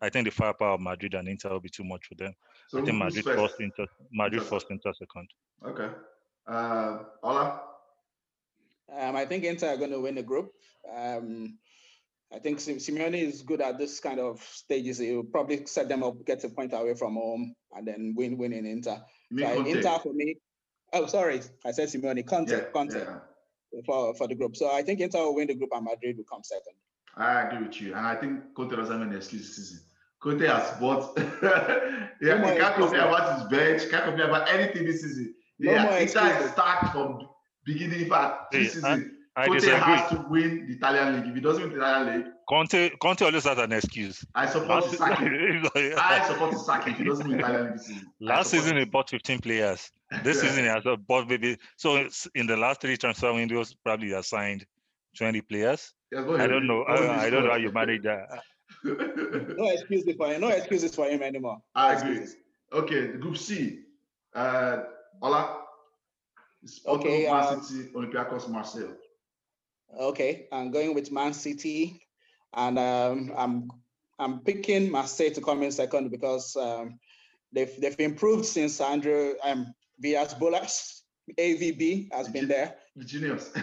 I 0.00 0.08
think 0.08 0.26
the 0.26 0.30
firepower 0.30 0.74
of 0.74 0.80
Madrid 0.80 1.14
and 1.14 1.28
Inter 1.28 1.50
will 1.50 1.60
be 1.60 1.68
too 1.68 1.84
much 1.84 2.06
for 2.06 2.14
them. 2.14 2.32
So 2.68 2.78
I 2.78 2.84
think 2.84 2.96
Madrid 2.96 3.24
first? 3.24 3.38
first, 3.38 3.60
Inter, 3.60 3.86
Madrid 4.12 4.42
first, 4.42 4.66
Inter 4.70 4.92
second. 4.92 5.28
Okay. 5.66 5.88
Uh, 6.46 6.98
Ola. 7.22 7.60
Um, 8.98 9.16
I 9.16 9.24
think 9.24 9.44
Inter 9.44 9.68
are 9.68 9.76
going 9.76 9.90
to 9.92 10.00
win 10.00 10.14
the 10.16 10.22
group. 10.22 10.52
Um, 10.92 11.58
I 12.32 12.38
think 12.38 12.60
Sim- 12.60 12.78
Simeone 12.78 13.14
is 13.14 13.42
good 13.42 13.60
at 13.60 13.78
this 13.78 14.00
kind 14.00 14.18
of 14.20 14.40
stages. 14.42 14.98
He'll 14.98 15.22
probably 15.24 15.66
set 15.66 15.88
them 15.88 16.02
up, 16.02 16.24
get 16.24 16.42
a 16.44 16.48
point 16.48 16.72
away 16.72 16.94
from 16.94 17.14
home, 17.14 17.54
and 17.72 17.86
then 17.86 18.14
win 18.16 18.38
win 18.38 18.52
in 18.52 18.66
Inter. 18.66 19.00
You 19.30 19.36
mean 19.36 19.46
So 19.46 19.66
Inter 19.66 19.98
for 20.02 20.12
me. 20.12 20.36
Oh, 20.92 21.06
sorry, 21.06 21.40
I 21.64 21.70
said 21.72 21.88
Simeone. 21.88 22.26
Conte, 22.26 22.50
Yeah, 22.50 22.64
Conte 22.72 22.98
yeah. 22.98 23.18
for, 23.86 24.14
for 24.14 24.26
the 24.26 24.34
group. 24.34 24.56
So 24.56 24.72
I 24.72 24.82
think 24.82 25.00
Inter 25.00 25.18
will 25.20 25.34
win 25.36 25.48
the 25.48 25.54
group, 25.54 25.70
and 25.72 25.84
Madrid 25.84 26.16
will 26.16 26.24
come 26.24 26.42
second. 26.42 26.74
I 27.16 27.42
agree 27.42 27.66
with 27.66 27.80
you, 27.80 27.94
and 27.94 28.06
I 28.06 28.14
think 28.16 28.54
Conte 28.56 28.74
doesn't 28.76 28.96
have 28.98 29.06
any 29.06 29.16
excuse 29.16 29.42
this 29.48 29.56
season. 29.56 29.80
Conte 30.20 30.46
has 30.46 30.78
bought. 30.78 31.16
yeah, 31.42 32.08
he 32.20 32.58
can't 32.58 32.74
complain 32.76 33.00
about 33.00 33.38
his 33.40 33.48
bench. 33.48 33.90
Can't 33.90 34.04
complain 34.04 34.28
about 34.28 34.48
anything 34.50 34.84
this 34.84 35.02
season. 35.02 35.34
No 35.62 35.72
Yeah, 35.72 35.82
more 35.84 35.92
Inter 35.98 36.20
excuses. 36.26 36.46
is 36.46 36.52
stacked 36.52 36.92
from 36.92 37.28
beginning. 37.64 38.00
In 38.02 38.08
fact, 38.08 38.50
this 38.52 38.74
Hey, 38.74 38.80
I- 38.80 38.96
season, 38.96 39.16
I 39.36 39.46
Conte 39.46 39.58
disagree. 39.60 39.78
has 39.94 40.10
to 40.10 40.26
win 40.28 40.66
the 40.66 40.74
Italian 40.74 41.16
league. 41.16 41.28
If 41.28 41.34
he 41.36 41.40
doesn't 41.40 41.62
win 41.62 41.70
the 41.72 41.76
Italian 41.78 42.16
league, 42.18 42.32
Conte, 42.48 42.90
Conte 43.00 43.22
always 43.22 43.44
has 43.44 43.58
an 43.58 43.72
excuse. 43.72 44.24
I 44.34 44.46
support 44.46 44.84
his 44.86 44.98
sacking. 44.98 45.28
I 45.76 45.92
Last, 45.94 46.30
support 46.32 46.52
his 46.52 46.66
sacking 46.66 46.92
if 46.94 46.98
he 46.98 47.04
doesn't 47.04 47.28
win 47.28 47.38
the 47.38 47.44
Italian 47.44 47.64
league 47.66 47.72
this 47.74 47.86
season. 47.86 48.12
Last 48.20 48.50
season 48.50 48.76
he 48.78 48.84
bought 48.86 49.08
15 49.10 49.38
players. 49.40 49.90
This 50.24 50.40
season 50.40 50.64
he 50.64 50.68
has 50.70 50.82
bought 51.06 51.28
maybe 51.28 51.56
so 51.76 51.96
it's 51.96 52.26
in 52.34 52.46
the 52.48 52.56
last 52.56 52.80
three 52.80 52.96
transfer 52.96 53.32
windows 53.32 53.74
probably 53.84 54.08
he 54.08 54.12
has 54.14 54.26
signed 54.28 54.66
20 55.16 55.40
players. 55.42 55.92
Yes, 56.10 56.24
go 56.24 56.36
I 56.36 56.46
don't 56.48 56.66
know. 56.66 56.82
I, 56.82 57.26
I 57.26 57.30
don't 57.30 57.44
know 57.44 57.50
how 57.50 57.56
squad. 57.58 57.62
you 57.62 57.72
manage 57.72 58.02
that. 58.02 58.26
No 58.84 59.68
excuses 59.70 60.14
for 60.16 60.26
him. 60.32 60.40
No 60.40 60.48
excuses 60.48 60.94
for 60.94 61.06
him 61.08 61.22
anymore. 61.22 61.58
No 61.76 61.82
I 61.82 61.94
agree. 61.94 62.10
excuses. 62.18 62.36
Okay, 62.72 63.06
Group 63.18 63.36
C. 63.36 63.80
Uh, 64.34 64.78
Ola. 65.22 65.59
Sporting 66.64 67.06
Okay, 67.06 67.30
Man 67.30 67.54
um, 67.54 67.62
City, 67.62 67.88
Olympiacos, 67.94 68.48
Marseille. 68.48 68.94
Okay, 69.98 70.46
I'm 70.52 70.70
going 70.70 70.94
with 70.94 71.10
Man 71.10 71.32
City, 71.32 72.00
and 72.54 72.78
um, 72.78 73.32
I'm 73.36 73.70
I'm 74.18 74.40
picking 74.40 74.90
Marseille 74.90 75.30
to 75.30 75.40
come 75.40 75.62
in 75.62 75.72
second 75.72 76.10
because 76.10 76.54
um, 76.56 76.98
they've 77.52 77.74
they've 77.80 77.98
improved 77.98 78.44
since 78.44 78.80
Andrew 78.80 79.34
um, 79.42 79.72
Villas 79.98 80.34
Boas 80.34 81.02
AVB 81.38 82.12
has 82.12 82.28
been 82.28 82.48
there. 82.48 82.76
The 82.96 83.04
genius. 83.04 83.50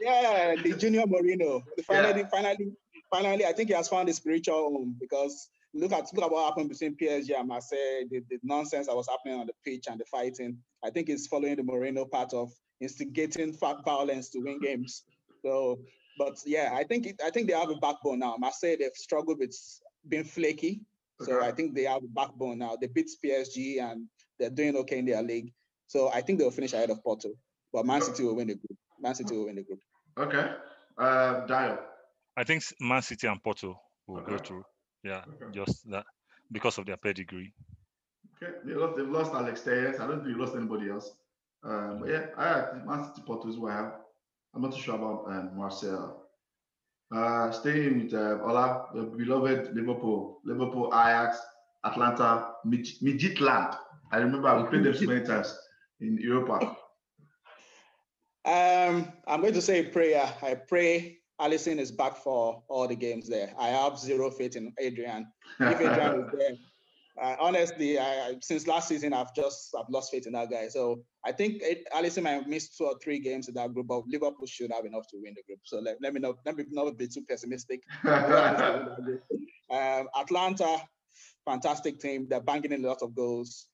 Yeah, 0.00 0.54
the 0.62 0.74
Junior 0.74 1.02
Mourinho. 1.02 1.62
Finally, 1.84 2.24
finally, 2.30 2.72
finally, 3.10 3.44
I 3.44 3.52
think 3.52 3.68
he 3.68 3.74
has 3.74 3.88
found 3.88 4.08
his 4.08 4.16
spiritual 4.16 4.54
home 4.54 4.96
because 5.00 5.48
look 5.74 5.92
at 5.92 6.08
look 6.14 6.24
at 6.24 6.30
what 6.30 6.46
happened 6.46 6.70
between 6.70 6.96
PSG 6.96 7.38
and 7.38 7.48
Marseille, 7.48 8.04
the, 8.10 8.22
the 8.30 8.38
nonsense 8.42 8.86
that 8.86 8.96
was 8.96 9.08
happening 9.08 9.38
on 9.40 9.46
the 9.46 9.52
pitch 9.64 9.84
and 9.88 10.00
the 10.00 10.04
fighting. 10.06 10.56
I 10.84 10.90
think 10.90 11.08
it's 11.08 11.26
following 11.26 11.56
the 11.56 11.62
Mourinho 11.62 12.10
part 12.10 12.32
of 12.32 12.50
instigating 12.80 13.52
fa- 13.52 13.80
violence 13.84 14.30
to 14.30 14.40
win 14.40 14.60
games. 14.60 15.04
So, 15.44 15.78
but 16.18 16.38
yeah, 16.46 16.70
I 16.74 16.84
think 16.84 17.06
it, 17.06 17.20
I 17.24 17.30
think 17.30 17.48
they 17.48 17.54
have 17.54 17.70
a 17.70 17.76
backbone 17.76 18.20
now. 18.20 18.36
Marseille 18.38 18.76
they've 18.78 18.90
struggled 18.94 19.38
with 19.38 19.54
being 20.08 20.24
flaky, 20.24 20.82
so 21.20 21.36
Okay. 21.36 21.46
I 21.46 21.52
think 21.52 21.74
they 21.74 21.84
have 21.84 22.02
a 22.02 22.08
backbone 22.08 22.58
now. 22.58 22.76
They 22.80 22.86
beat 22.86 23.10
PSG 23.24 23.80
and 23.82 24.06
they're 24.38 24.50
doing 24.50 24.76
okay 24.76 24.98
in 24.98 25.06
their 25.06 25.22
league. 25.22 25.52
So 25.86 26.10
I 26.12 26.20
think 26.20 26.38
they'll 26.38 26.50
finish 26.50 26.72
ahead 26.72 26.90
of 26.90 27.02
Porto. 27.02 27.30
But 27.72 27.86
Man 27.86 28.00
City 28.02 28.24
will 28.24 28.36
win 28.36 28.48
the 28.48 28.54
group. 28.54 28.78
Man 29.00 29.14
City 29.14 29.36
will 29.36 29.46
win 29.46 29.56
the 29.56 29.62
group. 29.62 29.80
Okay. 30.18 30.52
Uh, 30.96 31.46
Dayo. 31.46 31.78
I 32.36 32.44
think 32.44 32.62
Man 32.80 33.02
City 33.02 33.26
and 33.26 33.42
Porto 33.42 33.80
will 34.06 34.22
go 34.22 34.38
through. 34.38 34.64
Yeah, 35.02 35.22
Okay. 35.28 35.50
just 35.52 35.88
that 35.90 36.04
because 36.50 36.78
of 36.78 36.86
their 36.86 36.96
pedigree. 36.96 37.52
Okay. 38.42 38.52
They 38.64 38.74
lost, 38.74 38.96
they've 38.96 39.08
lost 39.08 39.32
Alex 39.32 39.62
Telles. 39.62 40.00
I 40.00 40.06
don't 40.06 40.22
think 40.24 40.34
they 40.36 40.40
lost 40.40 40.56
anybody 40.56 40.90
else. 40.90 41.16
Um, 41.64 42.00
but 42.00 42.08
yeah, 42.10 42.26
I 42.36 42.72
think 42.72 42.86
Man 42.86 43.04
City 43.04 43.22
Porto 43.26 43.48
is 43.48 43.56
what 43.58 43.72
I 43.72 43.76
have. 43.76 43.92
I'm 44.54 44.62
not 44.62 44.72
too 44.72 44.80
sure 44.80 44.94
about 44.96 45.24
um, 45.28 45.56
Marcel. 45.56 46.24
Uh, 47.14 47.50
staying 47.50 48.04
with 48.04 48.14
uh, 48.14 48.38
Ola, 48.42 48.86
the 48.94 49.02
beloved 49.02 49.74
Liverpool, 49.74 50.40
Liverpool, 50.44 50.88
Ajax, 50.92 51.38
Atalanta, 51.84 52.52
Mid- 52.64 53.00
Midtjylland. 53.02 53.76
I 54.12 54.18
remember 54.18 54.62
we 54.62 54.68
played 54.68 54.84
them 54.84 54.94
so 54.94 55.06
many 55.06 55.24
times 55.24 55.58
in 56.00 56.18
Europa. 56.18 56.76
Um, 58.44 59.12
I'm 59.26 59.42
going 59.42 59.52
to 59.54 59.60
say 59.60 59.80
a 59.80 59.90
prayer. 59.90 60.32
I 60.42 60.54
pray 60.54 61.18
Alisson 61.40 61.78
is 61.78 61.92
back 61.92 62.16
for 62.16 62.62
all 62.68 62.88
the 62.88 62.96
games 62.96 63.28
there. 63.28 63.52
I 63.58 63.68
have 63.68 63.98
zero 63.98 64.30
faith 64.30 64.56
in 64.56 64.72
Adrian. 64.78 65.26
If 65.60 65.80
Adrian 65.80 66.24
is 66.24 66.30
there, 66.36 66.56
uh, 67.22 67.36
honestly, 67.40 67.98
I, 67.98 68.28
I- 68.28 68.36
since 68.42 68.66
last 68.66 68.88
season, 68.88 69.12
I've 69.12 69.32
just 69.34 69.70
I've 69.78 69.88
lost 69.88 70.10
faith 70.10 70.26
in 70.26 70.32
that 70.32 70.50
guy. 70.50 70.68
So 70.68 71.02
I 71.24 71.30
think 71.32 71.62
it, 71.62 71.86
Alisson 71.94 72.24
might 72.24 72.48
miss 72.48 72.76
two 72.76 72.84
or 72.86 72.98
three 73.02 73.20
games 73.20 73.48
in 73.48 73.54
that 73.54 73.72
group, 73.72 73.86
but 73.86 74.02
Liverpool 74.08 74.46
should 74.46 74.72
have 74.72 74.84
enough 74.84 75.06
to 75.10 75.16
win 75.22 75.34
the 75.36 75.42
group. 75.46 75.60
So 75.64 75.78
let, 75.78 75.96
let 76.02 76.12
me 76.12 76.20
not 76.20 76.36
let 76.44 76.56
me 76.56 76.64
not 76.70 76.98
be 76.98 77.06
too 77.08 77.22
pessimistic. 77.28 77.80
um, 78.04 78.88
Atalanta, 80.18 80.76
fantastic 81.44 82.00
team. 82.00 82.26
They're 82.28 82.40
banging 82.40 82.72
in 82.72 82.84
a 82.84 82.88
lot 82.88 83.02
of 83.02 83.14
goals. 83.14 83.66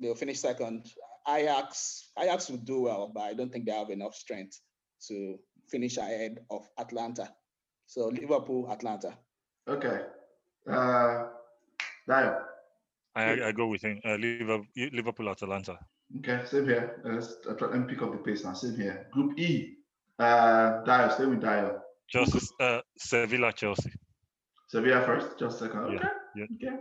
They'll 0.00 0.14
finish 0.14 0.38
second. 0.40 0.86
Ajax, 1.28 2.10
Ajax 2.18 2.50
will 2.50 2.58
do 2.58 2.82
well, 2.82 3.10
but 3.14 3.22
I 3.22 3.34
don't 3.34 3.52
think 3.52 3.66
they 3.66 3.72
have 3.72 3.90
enough 3.90 4.14
strength 4.14 4.60
to 5.08 5.36
finish 5.68 5.96
ahead 5.98 6.40
of 6.50 6.68
Atalanta. 6.78 7.32
So 7.86 8.08
Liverpool, 8.08 8.68
Atalanta. 8.70 9.16
okay. 9.68 10.00
Uh, 10.68 11.26
Dayo. 12.08 12.40
I, 13.14 13.46
I 13.48 13.52
go 13.52 13.66
with 13.68 13.82
him. 13.82 14.00
Uh, 14.04 14.16
Liverpool, 14.16 14.66
Liverpool, 14.76 15.28
Atalanta. 15.30 15.78
Okay, 16.18 16.40
same 16.44 16.66
here. 16.66 17.00
Uh, 17.04 17.14
Let's 17.14 17.36
uh, 17.48 17.54
try 17.54 17.72
and 17.72 17.88
pick 17.88 18.02
up 18.02 18.12
the 18.12 18.18
pace 18.18 18.44
now. 18.44 18.52
Same 18.52 18.76
here. 18.76 19.06
Group 19.12 19.38
E. 19.38 19.74
Uh, 20.18 20.82
Dayo, 20.84 21.12
stay 21.12 21.26
with 21.26 21.40
Dayo. 21.40 21.78
Chelsea, 22.08 22.38
uh, 22.60 22.80
Sevilla, 22.96 23.52
Chelsea. 23.52 23.90
Sevilla 24.68 25.02
first, 25.04 25.38
just 25.38 25.60
a 25.62 25.64
second. 25.66 25.80
Okay. 25.96 26.04
Yeah, 26.36 26.46
Okay. 26.56 26.76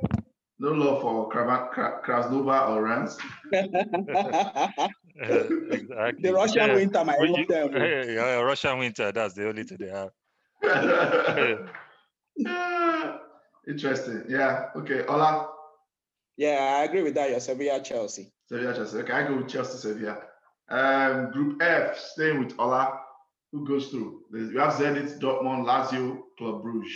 No 0.58 0.70
love 0.72 1.02
for 1.02 1.30
Krava- 1.30 1.70
Kra- 1.74 2.02
Krasnova 2.04 2.70
or 2.70 2.84
Rams. 2.84 3.18
Uh, 5.22 5.26
exactly. 5.72 6.22
the 6.24 6.34
Russian 6.34 6.68
Yeah. 6.68 6.76
winter 6.76 7.06
might 7.06 7.20
When 7.20 7.36
you- 7.36 7.46
them. 7.46 7.72
yeah, 7.74 8.04
yeah, 8.06 8.42
Russian 8.42 8.80
winter. 8.80 9.12
That's 9.12 9.34
the 9.34 9.48
only 9.48 9.64
thing 9.64 9.78
they 9.80 9.90
have. 9.90 10.12
Interesting. 13.68 14.24
Yeah. 14.30 14.66
Okay. 14.76 15.04
Ola. 15.06 15.50
Yeah, 16.38 16.78
I 16.80 16.84
agree 16.84 17.04
with 17.04 17.16
that. 17.16 17.30
You're 17.30 17.40
Sevilla, 17.40 17.82
Chelsea. 17.82 18.32
Sevilla, 18.48 18.74
Chelsea. 18.76 18.98
Okay, 19.00 19.14
I 19.14 19.28
go 19.28 19.38
with 19.38 19.48
Chelsea, 19.48 19.78
Sevilla. 19.78 20.18
Um, 20.70 21.32
group 21.32 21.62
F, 21.62 21.98
staying 21.98 22.40
with 22.44 22.54
Ola. 22.60 23.00
Who 23.52 23.66
goes 23.66 23.88
through? 23.88 24.22
There's- 24.32 24.50
We 24.52 24.60
have 24.60 24.74
Zenit, 24.74 25.20
Dortmund, 25.20 25.66
Lazio, 25.66 26.20
Club 26.38 26.64
Brugge. 26.64 26.94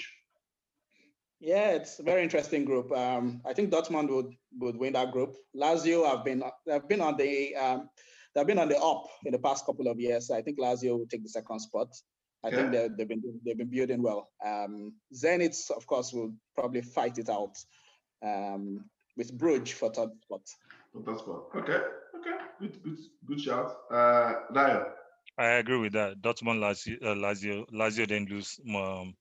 Yeah, 1.39 1.69
it's 1.71 1.99
a 1.99 2.03
very 2.03 2.23
interesting 2.23 2.65
group. 2.65 2.91
Um, 2.91 3.41
I 3.45 3.53
think 3.53 3.71
Dortmund 3.71 4.09
would 4.09 4.33
would 4.59 4.75
win 4.75 4.93
that 4.93 5.11
group. 5.11 5.37
Lazio 5.55 6.05
have 6.05 6.25
been 6.25 6.43
have 6.67 6.87
been 6.87 7.01
on 7.01 7.15
the 7.15 7.55
um, 7.55 7.89
they've 8.35 8.45
been 8.45 8.59
on 8.59 8.67
the 8.67 8.77
up 8.77 9.05
in 9.25 9.31
the 9.31 9.39
past 9.39 9.65
couple 9.65 9.87
of 9.87 9.99
years. 9.99 10.31
I 10.31 10.41
think 10.41 10.59
Lazio 10.59 10.97
will 10.97 11.07
take 11.07 11.23
the 11.23 11.29
second 11.29 11.59
spot. 11.61 11.87
I 12.43 12.51
think 12.51 12.71
they've 12.71 13.07
been 13.07 13.21
they've 13.45 13.57
been 13.57 13.69
building 13.69 14.01
well. 14.01 14.29
Um, 14.45 14.93
Zenit, 15.13 15.55
of 15.71 15.85
course, 15.87 16.13
will 16.13 16.33
probably 16.55 16.81
fight 16.81 17.17
it 17.17 17.29
out 17.29 17.55
um, 18.23 18.85
with 19.17 19.37
Bruges 19.37 19.77
for 19.77 19.91
third 19.91 20.11
spot. 20.23 20.41
For 20.93 21.03
third 21.03 21.19
spot. 21.19 21.43
Okay, 21.55 21.79
okay, 22.17 22.37
good, 22.59 22.83
good, 22.83 22.97
good 23.25 23.41
shout. 23.41 23.77
Uh, 23.91 24.33
Lyle. 24.51 24.93
I 25.37 25.51
agree 25.51 25.77
with 25.77 25.93
that. 25.93 26.21
Dortmund, 26.21 26.59
Lazio, 26.59 26.97
uh, 27.01 27.15
Lazio, 27.15 27.65
Lazio 27.71 28.07
didn't 28.07 28.29
lose 28.29 28.59
um, 28.75 29.15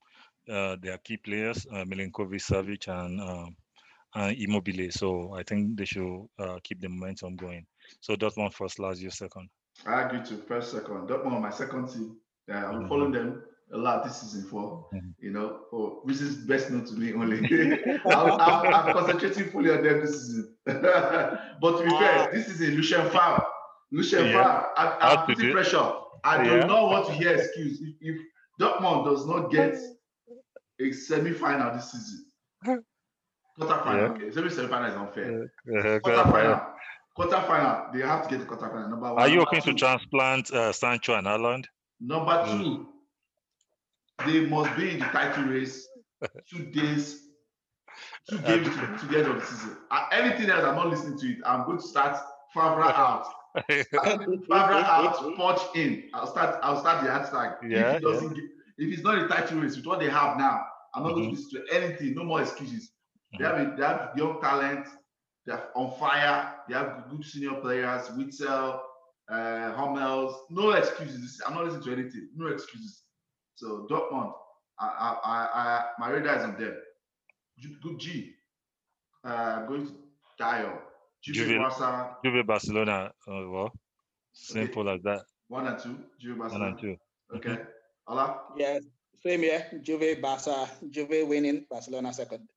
uh, 0.50 0.76
their 0.80 0.98
key 0.98 1.16
players, 1.16 1.66
uh, 1.72 1.84
Milinkovic, 1.84 2.42
Savic, 2.42 2.88
and 2.88 3.20
um, 3.20 3.56
and 4.14 4.36
Immobile. 4.36 4.90
So 4.90 5.34
I 5.34 5.42
think 5.42 5.76
they 5.76 5.84
should 5.84 6.26
uh, 6.38 6.58
keep 6.64 6.80
the 6.80 6.88
momentum 6.88 7.36
going. 7.36 7.66
So 8.00 8.14
Dortmund 8.14 8.52
first, 8.52 8.78
Lazio 8.78 9.12
second. 9.12 9.48
I 9.86 10.02
agree 10.02 10.22
to 10.24 10.38
first, 10.38 10.72
second. 10.72 11.08
Dortmund, 11.08 11.40
my 11.40 11.50
second 11.50 11.88
team. 11.88 12.16
Yeah, 12.48 12.66
I'm 12.66 12.74
mm-hmm. 12.74 12.88
following 12.88 13.12
them 13.12 13.42
a 13.72 13.76
lot 13.76 14.04
this 14.04 14.22
season 14.22 14.48
for, 14.48 14.86
mm-hmm. 14.94 15.10
you 15.20 15.30
know, 15.30 15.60
for 15.70 16.00
reasons 16.04 16.36
best 16.46 16.70
known 16.70 16.84
to 16.86 16.94
me 16.94 17.12
only. 17.12 17.38
I'm, 18.06 18.30
I'm, 18.40 18.74
I'm, 18.74 18.92
concentrating 18.94 19.50
fully 19.50 19.70
on 19.70 19.82
them 19.82 20.00
this 20.00 20.26
season. 20.26 20.54
but 20.64 21.78
to 21.78 21.84
be 21.84 21.90
fair, 21.90 22.30
this 22.32 22.48
is 22.48 22.60
a 22.60 22.72
Lucien 22.72 23.08
Favre. 23.10 23.44
Lucien 23.92 24.26
yeah. 24.26 24.32
Favre, 24.32 24.66
I, 24.76 24.96
I'm 25.00 25.26
putting 25.26 25.52
pressure. 25.52 25.92
I 26.24 26.42
do 26.42 26.58
not 26.66 26.84
want 26.84 27.06
to 27.08 27.12
hear 27.12 27.34
excuse. 27.34 27.80
If, 27.80 27.94
if 28.00 28.20
Dortmund 28.60 29.04
does 29.04 29.26
not 29.26 29.50
get 29.50 29.76
a 30.80 30.92
semi-final 30.92 31.74
this 31.74 31.92
season, 31.92 32.26
quarter-final, 33.58 34.20
yeah. 34.22 34.30
semi-final 34.30 34.90
is 34.90 34.96
unfair. 34.96 35.52
Quarter-final, 36.00 36.60
quarter-final, 37.14 37.86
they 37.92 38.00
have 38.00 38.24
to 38.24 38.30
get 38.30 38.40
the 38.40 38.46
quarter-final. 38.46 38.88
Number 38.88 39.12
one. 39.12 39.22
Are 39.22 39.28
you 39.28 39.40
hoping 39.40 39.62
to 39.62 39.74
transplant 39.74 40.50
uh, 40.52 40.72
Sancho 40.72 41.14
and 41.14 41.26
Haaland? 41.26 41.64
Number 42.00 42.32
mm. 42.32 42.62
two, 42.62 42.88
they 44.26 44.46
must 44.46 44.76
be 44.76 44.90
in 44.90 44.98
the 45.00 45.06
title 45.06 45.44
race 45.44 45.86
two 46.50 46.64
days, 46.66 47.22
two 48.28 48.38
games 48.38 48.68
to, 48.68 48.98
to 49.00 49.06
the 49.06 49.18
end 49.18 49.26
of 49.28 49.40
the 49.40 49.46
season. 49.46 49.76
Uh, 49.90 50.06
anything 50.12 50.50
else, 50.50 50.64
I'm 50.64 50.76
not 50.76 50.88
listening 50.88 51.18
to 51.18 51.26
it. 51.26 51.38
I'm 51.44 51.64
going 51.64 51.78
to 51.78 51.86
start 51.86 52.18
Favre 52.54 52.82
out. 52.84 53.26
Favre 53.68 54.46
out, 54.50 55.16
Poch 55.36 55.74
in. 55.74 56.04
I'll 56.14 56.26
start. 56.26 56.58
I'll 56.62 56.78
start 56.78 57.04
the 57.04 57.10
hashtag. 57.10 57.56
Yeah, 57.68 57.94
if, 57.94 58.02
doesn't 58.02 58.36
yeah. 58.36 58.42
get, 58.42 58.50
if 58.78 58.94
it's 58.94 59.02
not 59.02 59.18
a 59.18 59.28
title 59.28 59.60
race 59.60 59.76
with 59.76 59.86
what 59.86 60.00
they 60.00 60.08
have 60.08 60.38
now, 60.38 60.66
I'm 60.94 61.02
not 61.02 61.12
mm-hmm. 61.12 61.20
going 61.20 61.34
to 61.34 61.40
listen 61.40 61.66
to 61.66 61.74
anything. 61.74 62.14
No 62.14 62.24
more 62.24 62.42
excuses. 62.42 62.90
Mm-hmm. 63.34 63.42
They 63.42 63.48
have 63.48 63.60
a, 63.60 63.76
they 63.76 63.82
have 63.82 64.10
young 64.16 64.40
talent. 64.40 64.86
They're 65.46 65.68
on 65.74 65.98
fire. 65.98 66.54
They 66.68 66.74
have 66.74 67.04
good 67.10 67.24
senior 67.24 67.54
players. 67.60 68.08
Witsel, 68.08 68.80
uh, 69.30 69.72
Hummels. 69.72 70.34
No 70.50 70.70
excuses. 70.70 71.40
I'm 71.46 71.54
not 71.54 71.64
listening 71.64 71.84
to 71.84 71.92
anything. 71.92 72.28
No 72.36 72.48
excuses. 72.48 73.04
So 73.54 73.86
Dortmund, 73.90 74.32
I, 74.78 74.86
I, 74.86 75.30
I, 75.60 75.84
my 75.98 76.10
radar 76.10 76.36
is 76.36 76.44
on 76.44 76.58
them. 76.58 76.76
Good 77.82 77.98
G. 77.98 78.32
Uh, 79.24 79.66
going 79.66 79.86
to 79.86 79.92
Dayo. 80.40 80.78
Juve, 81.22 81.58
Barca. 81.58 82.16
Juve 82.24 82.46
Barcelona. 82.46 83.10
Uh, 83.26 83.48
well, 83.50 83.72
simple 84.32 84.88
okay. 84.88 84.94
as 84.94 85.02
that. 85.02 85.22
One 85.48 85.66
and 85.66 85.78
two. 85.78 85.98
Juve 86.20 86.38
Barcelona. 86.38 86.64
One 86.64 86.72
and 86.72 86.80
two. 86.80 86.96
Okay. 87.36 87.48
Mm-hmm. 87.48 88.12
Ola? 88.12 88.40
Yes. 88.56 88.84
Same 89.22 89.42
here. 89.42 89.66
Juve, 89.82 90.20
Barca. 90.20 90.68
Juve 90.90 91.26
winning. 91.26 91.64
Barcelona 91.70 92.12
second. 92.12 92.48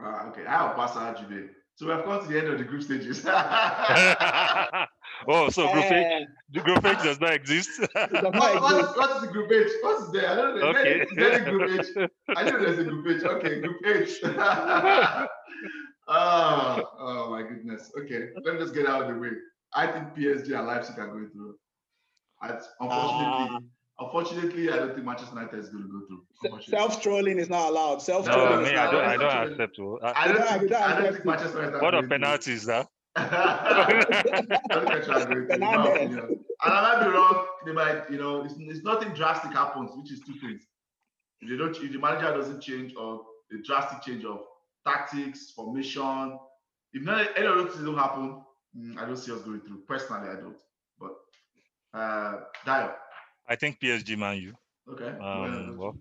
Ah, 0.00 0.28
okay. 0.28 0.46
I 0.46 0.68
have 0.68 0.76
Barca, 0.76 1.16
Juve. 1.18 1.50
So 1.76 1.86
we 1.86 1.92
have 1.92 2.04
come 2.04 2.20
to 2.20 2.26
the 2.28 2.38
end 2.38 2.48
of 2.48 2.58
the 2.58 2.64
group 2.64 2.82
stages. 2.82 3.24
oh, 3.26 4.86
so 5.48 5.72
group 5.72 5.84
H, 5.84 5.92
eh. 5.92 6.24
the 6.52 6.60
group 6.60 6.84
H 6.84 6.98
does 7.02 7.18
not 7.18 7.32
exist. 7.32 7.80
what, 7.92 8.12
what, 8.22 8.94
what 8.96 9.16
is 9.16 9.22
the 9.22 9.28
group 9.32 9.50
H? 9.50 9.68
What 9.80 10.02
is 10.02 10.12
there? 10.12 10.30
I 10.30 10.34
don't 10.34 10.60
know. 10.60 10.66
Okay. 10.68 11.00
Is 11.00 11.08
there, 11.16 11.32
is 11.32 11.34
there 11.40 11.46
a 11.46 11.50
group 11.50 11.80
H? 11.80 11.86
I 12.36 12.44
know 12.44 12.62
there's 12.62 12.78
a 12.78 12.84
group 12.84 13.06
H. 13.16 13.22
Okay, 13.24 13.60
group 13.60 13.78
H. 13.86 14.18
oh, 14.22 15.26
oh 16.98 17.30
my 17.30 17.42
goodness. 17.42 17.90
Okay, 17.98 18.28
let 18.44 18.54
me 18.54 18.60
just 18.60 18.74
get 18.74 18.86
out 18.86 19.02
of 19.02 19.08
the 19.14 19.20
way. 19.20 19.30
I 19.74 19.86
think 19.86 20.14
PSG 20.14 20.54
and 20.56 20.66
Leipzig 20.66 20.98
are 20.98 21.08
going 21.08 21.30
through. 21.30 21.56
unfortunately, 22.42 23.56
uh, 23.56 23.60
Unfortunately, 24.04 24.70
I 24.70 24.76
don't 24.76 24.94
think 24.94 25.06
Manchester 25.06 25.34
United 25.34 25.58
is 25.58 25.68
going 25.68 25.84
to 25.84 25.90
go 25.90 26.00
through. 26.06 26.62
Self 26.62 27.02
trolling 27.02 27.38
is 27.38 27.48
not 27.48 27.70
allowed. 27.70 28.02
Self 28.02 28.26
trolling. 28.26 28.64
No, 28.64 28.70
me, 28.70 28.76
I 28.76 28.90
don't. 28.90 29.04
I 29.04 29.16
don't 29.16 29.52
accept. 29.52 29.78
I, 29.80 30.12
I, 30.16 30.28
don't, 30.28 30.40
I, 30.40 30.58
don't, 30.58 30.72
I 30.72 31.00
don't 31.02 31.12
think 31.12 31.24
Manchester 31.24 31.58
United. 31.60 31.82
What 31.82 31.94
are 31.94 32.06
penalties, 32.06 32.66
huh? 32.66 32.84
and 33.16 33.28
I 33.30 33.86
might 36.62 37.04
be 37.04 37.10
wrong. 37.10 37.46
They 37.66 37.72
might, 37.72 38.10
you 38.10 38.18
know, 38.18 38.42
it's, 38.44 38.54
it's 38.58 38.82
nothing 38.82 39.10
drastic 39.10 39.52
happens, 39.52 39.90
which 39.94 40.10
is 40.10 40.20
two 40.20 40.34
things. 40.34 40.62
If 41.40 41.50
they 41.50 41.56
don't, 41.56 41.76
if 41.76 41.92
the 41.92 41.98
manager 41.98 42.32
doesn't 42.36 42.62
change 42.62 42.94
or 42.98 43.20
a 43.52 43.62
drastic 43.62 44.02
change 44.02 44.24
of 44.24 44.40
tactics, 44.86 45.50
formation, 45.50 46.38
if 46.94 47.02
not 47.02 47.26
any 47.36 47.46
of 47.46 47.56
those 47.56 47.72
things 47.74 47.84
don't 47.84 47.98
happen, 47.98 48.42
mm, 48.76 48.98
I 48.98 49.04
don't 49.04 49.16
see 49.16 49.32
us 49.32 49.42
going 49.42 49.60
through. 49.60 49.82
Personally, 49.86 50.28
I 50.30 50.34
don't. 50.40 50.56
But 50.98 51.12
uh, 51.98 52.40
Dayo. 52.66 52.94
I 53.48 53.56
think 53.56 53.80
PSG 53.80 54.16
Man 54.16 54.36
U. 54.38 54.54
Okay. 54.90 55.18
Um, 55.18 55.76
well, 55.76 55.96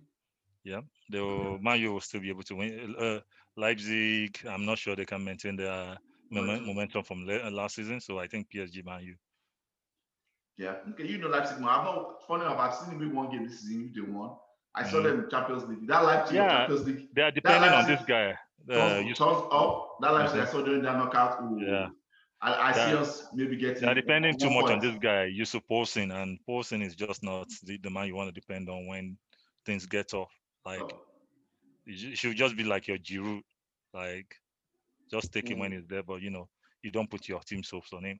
yeah, 0.63 0.81
they 1.11 1.19
will, 1.19 1.59
Man 1.59 1.79
U 1.81 1.93
will 1.93 2.01
still 2.01 2.21
be 2.21 2.29
able 2.29 2.43
to 2.43 2.55
win. 2.55 2.95
Uh, 2.97 3.19
Leipzig, 3.57 4.39
I'm 4.49 4.65
not 4.65 4.77
sure 4.77 4.95
they 4.95 5.05
can 5.05 5.23
maintain 5.23 5.55
their 5.55 5.97
momentum 6.29 7.03
from 7.03 7.25
last 7.25 7.75
season. 7.75 7.99
So 7.99 8.19
I 8.19 8.27
think 8.27 8.47
PSG 8.53 8.85
Man 8.85 9.03
U. 9.03 9.15
Yeah. 10.57 10.75
Okay. 10.91 11.07
You 11.07 11.17
know 11.17 11.27
Leipzig. 11.27 11.59
Man. 11.59 11.69
I've 11.69 11.85
not 11.85 12.27
funny 12.27 12.45
enough. 12.45 12.59
I've 12.59 12.75
seen 12.75 12.89
them 12.89 12.99
win 12.99 13.15
one 13.15 13.31
game 13.31 13.47
this 13.47 13.61
season. 13.61 13.89
If 13.89 13.95
they 13.95 14.11
won, 14.11 14.31
I 14.75 14.87
saw 14.87 14.97
mm. 14.97 15.03
them 15.03 15.23
in 15.23 15.29
Champions 15.29 15.63
League. 15.63 15.87
That 15.87 16.03
Leipzig 16.03 16.35
yeah, 16.35 16.49
Champions 16.49 16.87
League. 16.87 17.07
They 17.15 17.21
are 17.21 17.31
depending 17.31 17.71
on 17.71 17.87
this 17.87 18.01
guy. 18.07 18.35
Uh, 18.69 18.75
turns, 18.75 19.17
turns 19.17 19.43
up. 19.51 19.97
That 20.01 20.13
Leipzig 20.13 20.39
mm-hmm. 20.39 20.47
I 20.47 20.51
saw 20.51 20.61
during 20.63 20.83
that 20.83 20.97
knockout. 20.97 21.41
Ooh. 21.41 21.59
Yeah. 21.59 21.87
I, 22.41 22.69
I 22.69 22.73
see 22.73 22.95
us 22.95 23.27
maybe 23.33 23.55
getting. 23.55 23.83
They're 23.83 23.93
depending 23.93 24.37
too 24.37 24.49
much 24.49 24.71
on 24.71 24.79
this 24.79 24.97
guy, 24.97 25.25
Yussuf 25.25 25.61
Poulsen, 25.69 26.11
and 26.11 26.39
Poulsen 26.47 26.83
is 26.83 26.95
just 26.95 27.23
not 27.23 27.47
the, 27.63 27.77
the, 27.77 27.89
man 27.89 28.07
you 28.07 28.15
want 28.15 28.33
to 28.33 28.39
depend 28.39 28.67
on 28.67 28.87
when 28.87 29.17
things 29.65 29.85
get 29.85 30.09
tough. 30.09 30.31
Like, 30.65 30.81
oh. 30.81 31.01
it 31.85 32.17
should 32.17 32.35
just 32.35 32.57
be 32.57 32.63
like 32.63 32.87
your 32.87 32.97
Giroud, 32.97 33.41
like, 33.93 34.35
just 35.11 35.31
take 35.31 35.45
mm. 35.45 35.51
him 35.51 35.59
when 35.59 35.71
he's 35.71 35.85
there, 35.87 36.01
but 36.01 36.21
you 36.21 36.31
know, 36.31 36.49
you 36.81 36.89
don't 36.89 37.09
put 37.09 37.27
your 37.27 37.41
team 37.41 37.63
soaps 37.63 37.93
on 37.93 38.05
him. 38.05 38.19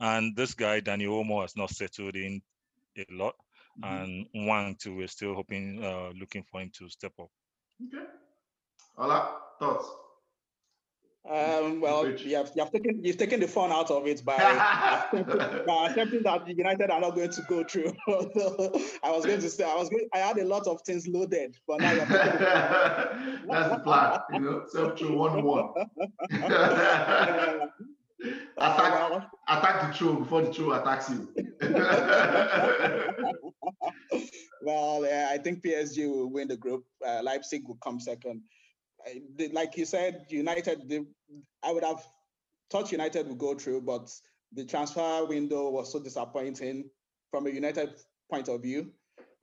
And 0.00 0.36
this 0.36 0.52
guy, 0.52 0.82
Dani 0.82 1.06
Olmo 1.06 1.40
has 1.40 1.56
not 1.56 1.70
settled 1.70 2.16
in 2.16 2.42
a 2.98 3.06
lot, 3.10 3.34
mm-hmm. 3.82 3.94
and 3.94 4.26
Hwang 4.34 4.76
too. 4.78 4.96
We're 4.96 5.08
still 5.08 5.34
hoping, 5.34 5.82
uh, 5.82 6.10
looking 6.18 6.44
for 6.50 6.60
him 6.60 6.70
to 6.78 6.90
step 6.90 7.12
up. 7.18 7.30
Okay. 7.86 8.04
Ola, 8.98 9.36
thoughts? 9.58 9.88
Um, 11.28 11.80
well, 11.80 12.08
you 12.08 12.36
have, 12.36 12.52
you 12.54 12.62
have 12.62 12.70
taken 12.70 13.00
you've 13.02 13.16
taken 13.16 13.40
the 13.40 13.48
fun 13.48 13.72
out 13.72 13.90
of 13.90 14.06
it 14.06 14.24
by, 14.24 14.36
by 15.66 15.88
accepting 15.88 16.22
that 16.22 16.46
United 16.46 16.88
are 16.88 17.00
not 17.00 17.16
going 17.16 17.30
to 17.30 17.42
go 17.48 17.64
through. 17.64 17.92
I 19.02 19.10
was 19.10 19.26
going 19.26 19.40
to 19.40 19.50
say 19.50 19.64
I 19.64 19.74
was 19.74 19.88
going, 19.88 20.08
I 20.14 20.18
had 20.18 20.38
a 20.38 20.44
lot 20.44 20.68
of 20.68 20.82
things 20.82 21.08
loaded, 21.08 21.56
but 21.66 21.80
now 21.80 21.92
you're 21.92 22.06
that's 22.06 23.70
the 23.70 23.80
plan. 23.82 24.20
You 24.34 24.40
know, 24.40 24.62
self 24.68 24.96
through 24.96 25.16
one 25.16 25.42
one. 25.42 25.70
attack, 28.58 29.28
attack 29.48 29.92
the 29.92 29.98
troll 29.98 30.14
before 30.14 30.42
the 30.42 30.52
troll 30.52 30.74
attacks 30.74 31.10
you. 31.10 31.28
well, 34.62 35.04
yeah, 35.04 35.28
I 35.32 35.38
think 35.38 35.64
PSG 35.64 36.08
will 36.08 36.30
win 36.30 36.46
the 36.46 36.56
group. 36.56 36.84
Uh, 37.04 37.20
Leipzig 37.24 37.66
will 37.66 37.78
come 37.82 37.98
second 37.98 38.42
like 39.52 39.76
you 39.76 39.84
said, 39.84 40.26
United, 40.28 40.88
the, 40.88 41.06
I 41.62 41.72
would 41.72 41.84
have 41.84 42.02
thought 42.70 42.92
United 42.92 43.28
would 43.28 43.38
go 43.38 43.54
through, 43.54 43.82
but 43.82 44.10
the 44.52 44.64
transfer 44.64 45.24
window 45.26 45.70
was 45.70 45.92
so 45.92 46.00
disappointing 46.00 46.88
from 47.30 47.46
a 47.46 47.50
United 47.50 47.94
point 48.30 48.48
of 48.48 48.62
view. 48.62 48.90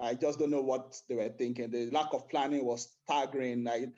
I 0.01 0.15
just 0.15 0.39
don't 0.39 0.51
know 0.51 0.61
what 0.61 0.95
they 1.07 1.15
were 1.15 1.29
thinking. 1.29 1.71
The 1.71 1.89
lack 1.91 2.13
of 2.13 2.27
planning 2.27 2.65
was 2.65 2.89
staggering. 3.03 3.63
Like, 3.63 3.89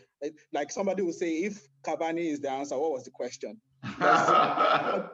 like 0.54 0.71
somebody 0.71 1.01
would 1.01 1.15
say, 1.15 1.38
if 1.38 1.67
Cavani 1.84 2.32
is 2.32 2.41
the 2.41 2.51
answer, 2.51 2.78
what 2.78 2.91
was 2.91 3.04
the 3.04 3.12
question? 3.12 3.60
Odion 3.84 5.10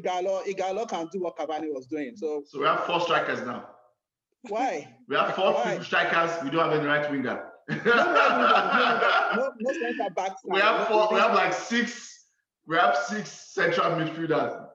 Ighalo, 0.00 0.44
Ighalo 0.44 0.88
can 0.88 1.08
do 1.12 1.20
what 1.20 1.36
Cavani 1.36 1.72
was 1.72 1.86
doing. 1.86 2.16
So, 2.16 2.44
so 2.46 2.60
we 2.60 2.66
have 2.66 2.84
four 2.84 3.00
strikers 3.00 3.44
now. 3.44 3.66
Why? 4.48 4.96
We 5.08 5.16
have 5.16 5.34
four 5.34 5.82
strikers. 5.82 6.42
We 6.44 6.50
don't 6.50 6.70
have 6.70 6.78
any 6.78 6.86
right 6.86 7.10
winger 7.10 7.49
We 7.68 7.74
have 10.60 10.88
four. 10.88 11.08
We 11.12 11.20
have 11.20 11.34
like 11.34 11.52
six. 11.52 12.24
We 12.66 12.76
have 12.76 12.96
six 12.96 13.30
central 13.30 13.92
midfielders. 13.92 14.69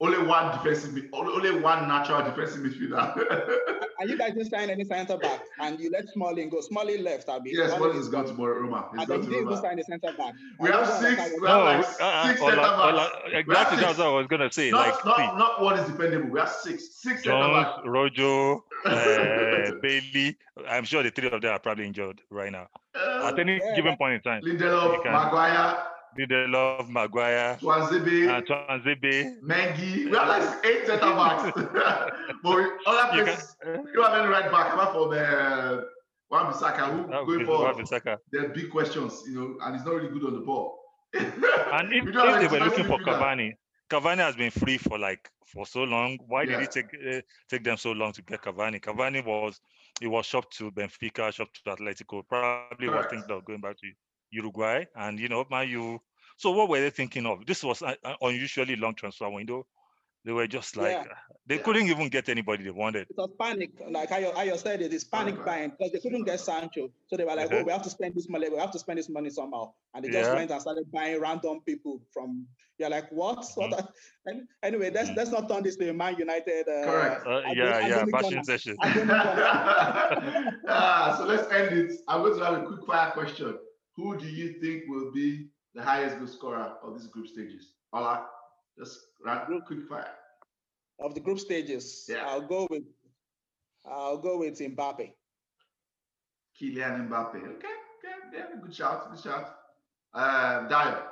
Only 0.00 0.24
one 0.28 0.52
defensive, 0.52 0.96
only 1.12 1.58
one 1.58 1.88
natural 1.88 2.22
defensive 2.22 2.60
midfielder. 2.60 3.58
and 3.98 4.08
you 4.08 4.16
guys 4.16 4.32
didn't 4.32 4.48
sign 4.48 4.70
any 4.70 4.84
centre 4.84 5.16
back, 5.16 5.40
and 5.58 5.80
you 5.80 5.90
let 5.90 6.08
Smalling 6.10 6.50
go. 6.50 6.60
Smalling 6.60 7.02
left, 7.02 7.28
Abi. 7.28 7.50
Yes, 7.52 7.74
Smalling 7.74 7.96
is 7.96 8.08
going 8.08 8.26
to 8.26 8.32
Roma. 8.32 8.88
He's 8.92 9.00
and 9.02 9.10
then 9.10 9.22
you 9.24 9.30
didn't 9.30 9.46
even 9.46 9.56
sign 9.60 9.76
a 9.80 9.82
centre 9.82 10.12
back. 10.16 10.34
We 10.60 10.70
have 10.70 10.86
six. 10.86 11.32
We 11.40 11.48
have 11.48 11.64
like 11.64 11.86
uh, 12.00 12.28
six 12.28 12.38
centre 12.38 12.56
backs. 12.56 13.10
Exactly, 13.32 13.80
that's 13.80 13.98
what 13.98 14.06
I 14.06 14.10
was 14.10 14.26
gonna 14.28 14.52
say. 14.52 14.70
Not, 14.70 14.86
like 14.86 15.04
not, 15.04 15.36
not 15.36 15.62
one 15.62 15.76
is 15.80 15.86
dependable. 15.88 16.30
We 16.30 16.38
have 16.38 16.50
six. 16.50 16.94
Six 16.94 17.24
centre 17.24 17.48
backs. 17.48 17.80
Rojo, 17.84 18.64
uh, 18.84 19.72
Bailly. 19.82 20.36
I'm 20.68 20.84
sure 20.84 21.02
the 21.02 21.10
three 21.10 21.28
of 21.28 21.42
them 21.42 21.52
are 21.52 21.58
probably 21.58 21.86
injured 21.86 22.20
right 22.30 22.52
now. 22.52 22.68
Uh, 22.94 23.32
At 23.32 23.38
any 23.40 23.56
yeah, 23.56 23.74
given 23.74 23.96
point 23.96 24.14
in 24.14 24.20
time. 24.20 24.42
Lindelof, 24.42 25.04
Maguire. 25.04 25.76
Lindelof, 26.16 26.88
Maguire, 26.88 27.58
Tuanzebe, 27.60 28.28
uh, 28.28 28.40
Tuanzebe, 28.42 29.40
Mengi. 29.42 30.10
We 30.10 30.16
have 30.16 30.28
like 30.28 30.64
eight 30.64 30.86
centre 30.86 31.00
backs. 31.00 31.52
but 32.42 32.56
we, 32.56 32.64
other 32.86 33.24
places, 33.24 33.56
can, 33.62 33.86
you 33.92 34.02
have 34.02 34.14
any 34.14 34.28
right 34.28 34.50
back 34.50 34.72
apart 34.72 34.92
from 34.92 35.10
uh, 35.10 35.82
Wan 36.30 36.52
Bissaka, 36.52 36.92
who 36.92 37.26
going 37.26 37.46
for 37.46 37.74
the 38.32 38.52
big 38.54 38.70
questions, 38.70 39.22
you 39.26 39.34
know, 39.34 39.56
and 39.62 39.76
he's 39.76 39.84
not 39.84 39.94
really 39.94 40.10
good 40.10 40.24
on 40.24 40.34
the 40.34 40.40
ball. 40.40 40.78
and 41.14 41.92
if, 41.92 42.06
if 42.06 42.14
like 42.14 42.50
they 42.50 42.58
were 42.58 42.64
looking 42.64 42.84
for 42.84 42.98
Cavani, 42.98 43.52
Cavani 43.90 44.18
has 44.18 44.36
been 44.36 44.50
free 44.50 44.76
for 44.76 44.98
like 44.98 45.30
for 45.46 45.66
so 45.66 45.84
long. 45.84 46.18
Why 46.26 46.42
yeah. 46.42 46.58
did 46.58 46.60
it 46.64 46.70
take 46.70 46.86
uh, 46.86 47.20
take 47.48 47.64
them 47.64 47.78
so 47.78 47.92
long 47.92 48.12
to 48.12 48.22
get 48.22 48.42
Cavani? 48.42 48.80
Cavani 48.80 49.24
was 49.24 49.58
he 50.00 50.06
was 50.06 50.26
shopped 50.26 50.56
to 50.58 50.70
Benfica, 50.70 51.32
shopped 51.32 51.62
to 51.64 51.70
Atletico. 51.70 52.22
Probably 52.28 52.88
Correct. 52.88 53.04
was 53.04 53.06
thinking 53.10 53.36
of 53.36 53.44
going 53.46 53.60
back 53.60 53.76
to 53.78 53.86
Uruguay, 54.30 54.84
and 54.94 55.18
you 55.18 55.28
know, 55.28 55.44
man, 55.50 55.68
you. 55.68 56.00
So 56.36 56.52
what 56.52 56.68
were 56.68 56.80
they 56.80 56.90
thinking 56.90 57.26
of? 57.26 57.44
This 57.46 57.64
was 57.64 57.82
an 57.82 57.96
unusually 58.20 58.76
long 58.76 58.94
transfer 58.94 59.28
window. 59.28 59.66
They 60.24 60.32
were 60.32 60.46
just 60.46 60.76
like 60.76 60.92
yeah. 60.92 61.04
they 61.46 61.56
yeah. 61.56 61.62
couldn't 61.62 61.86
even 61.86 62.08
get 62.08 62.28
anybody 62.28 62.64
they 62.64 62.70
wanted. 62.70 63.06
It 63.08 63.16
was 63.16 63.30
panic, 63.40 63.70
like 63.88 64.12
I, 64.12 64.30
I 64.30 64.56
said, 64.56 64.82
it 64.82 64.92
is 64.92 65.04
panic 65.04 65.42
buying 65.44 65.70
because 65.70 65.92
they 65.92 66.00
couldn't 66.00 66.24
get 66.24 66.40
Sancho. 66.40 66.90
So 67.06 67.16
they 67.16 67.24
were 67.24 67.34
like, 67.34 67.46
uh-huh. 67.46 67.60
"Oh, 67.60 67.64
we 67.64 67.72
have 67.72 67.82
to 67.84 67.90
spend 67.90 68.14
this 68.14 68.28
money. 68.28 68.50
We 68.50 68.58
have 68.58 68.72
to 68.72 68.78
spend 68.78 68.98
this 68.98 69.08
money 69.08 69.30
somehow." 69.30 69.72
And 69.94 70.04
they 70.04 70.10
just 70.10 70.28
yeah. 70.28 70.34
went 70.34 70.50
and 70.50 70.60
started 70.60 70.90
buying 70.92 71.20
random 71.20 71.60
people 71.64 72.02
from. 72.12 72.46
You're 72.78 72.90
like, 72.90 73.10
"What?" 73.10 73.38
Mm-hmm. 73.38 73.70
what 73.70 73.92
anyway, 74.62 74.90
let's 74.90 75.08
mm-hmm. 75.08 75.18
let's 75.18 75.30
not 75.30 75.48
turn 75.48 75.62
this 75.62 75.76
to 75.76 75.88
a 75.88 75.94
Man 75.94 76.16
United. 76.18 76.68
Uh, 76.68 76.84
Correct. 76.84 77.26
Uh, 77.26 77.40
yeah, 77.54 77.86
yeah, 77.86 78.04
passion 78.12 78.44
session. 78.44 78.76
ah, 80.68 81.14
so 81.16 81.24
let's 81.24 81.50
end 81.52 81.78
it. 81.78 82.00
I'm 82.06 82.22
going 82.22 82.38
to 82.38 82.44
have 82.44 82.54
a 82.54 82.66
quick 82.66 82.86
fire 82.86 83.12
question. 83.12 83.56
Who 83.98 84.16
do 84.16 84.26
you 84.28 84.60
think 84.60 84.84
will 84.86 85.10
be 85.10 85.48
the 85.74 85.82
highest 85.82 86.18
goal 86.18 86.28
scorer 86.28 86.74
of 86.84 86.94
these 86.96 87.08
group 87.08 87.26
stages? 87.26 87.74
Ola, 87.92 88.26
just 88.78 88.96
run 89.24 89.60
quick 89.66 89.82
fire. 89.88 90.14
Of 91.00 91.14
the 91.14 91.20
group 91.20 91.40
stages, 91.40 92.06
yeah. 92.08 92.24
I'll 92.24 92.46
go 92.46 92.68
with 92.70 92.84
I'll 93.84 94.18
go 94.18 94.38
with 94.38 94.56
Mbappe. 94.60 95.10
Kylian 96.54 97.08
Mbappe. 97.08 97.38
Okay, 97.56 97.74
okay, 97.98 98.16
yeah, 98.32 98.46
good 98.62 98.72
shout, 98.72 99.10
good 99.10 99.20
shout. 99.20 99.56
Uh, 100.14 100.68
Dayo. 100.68 101.02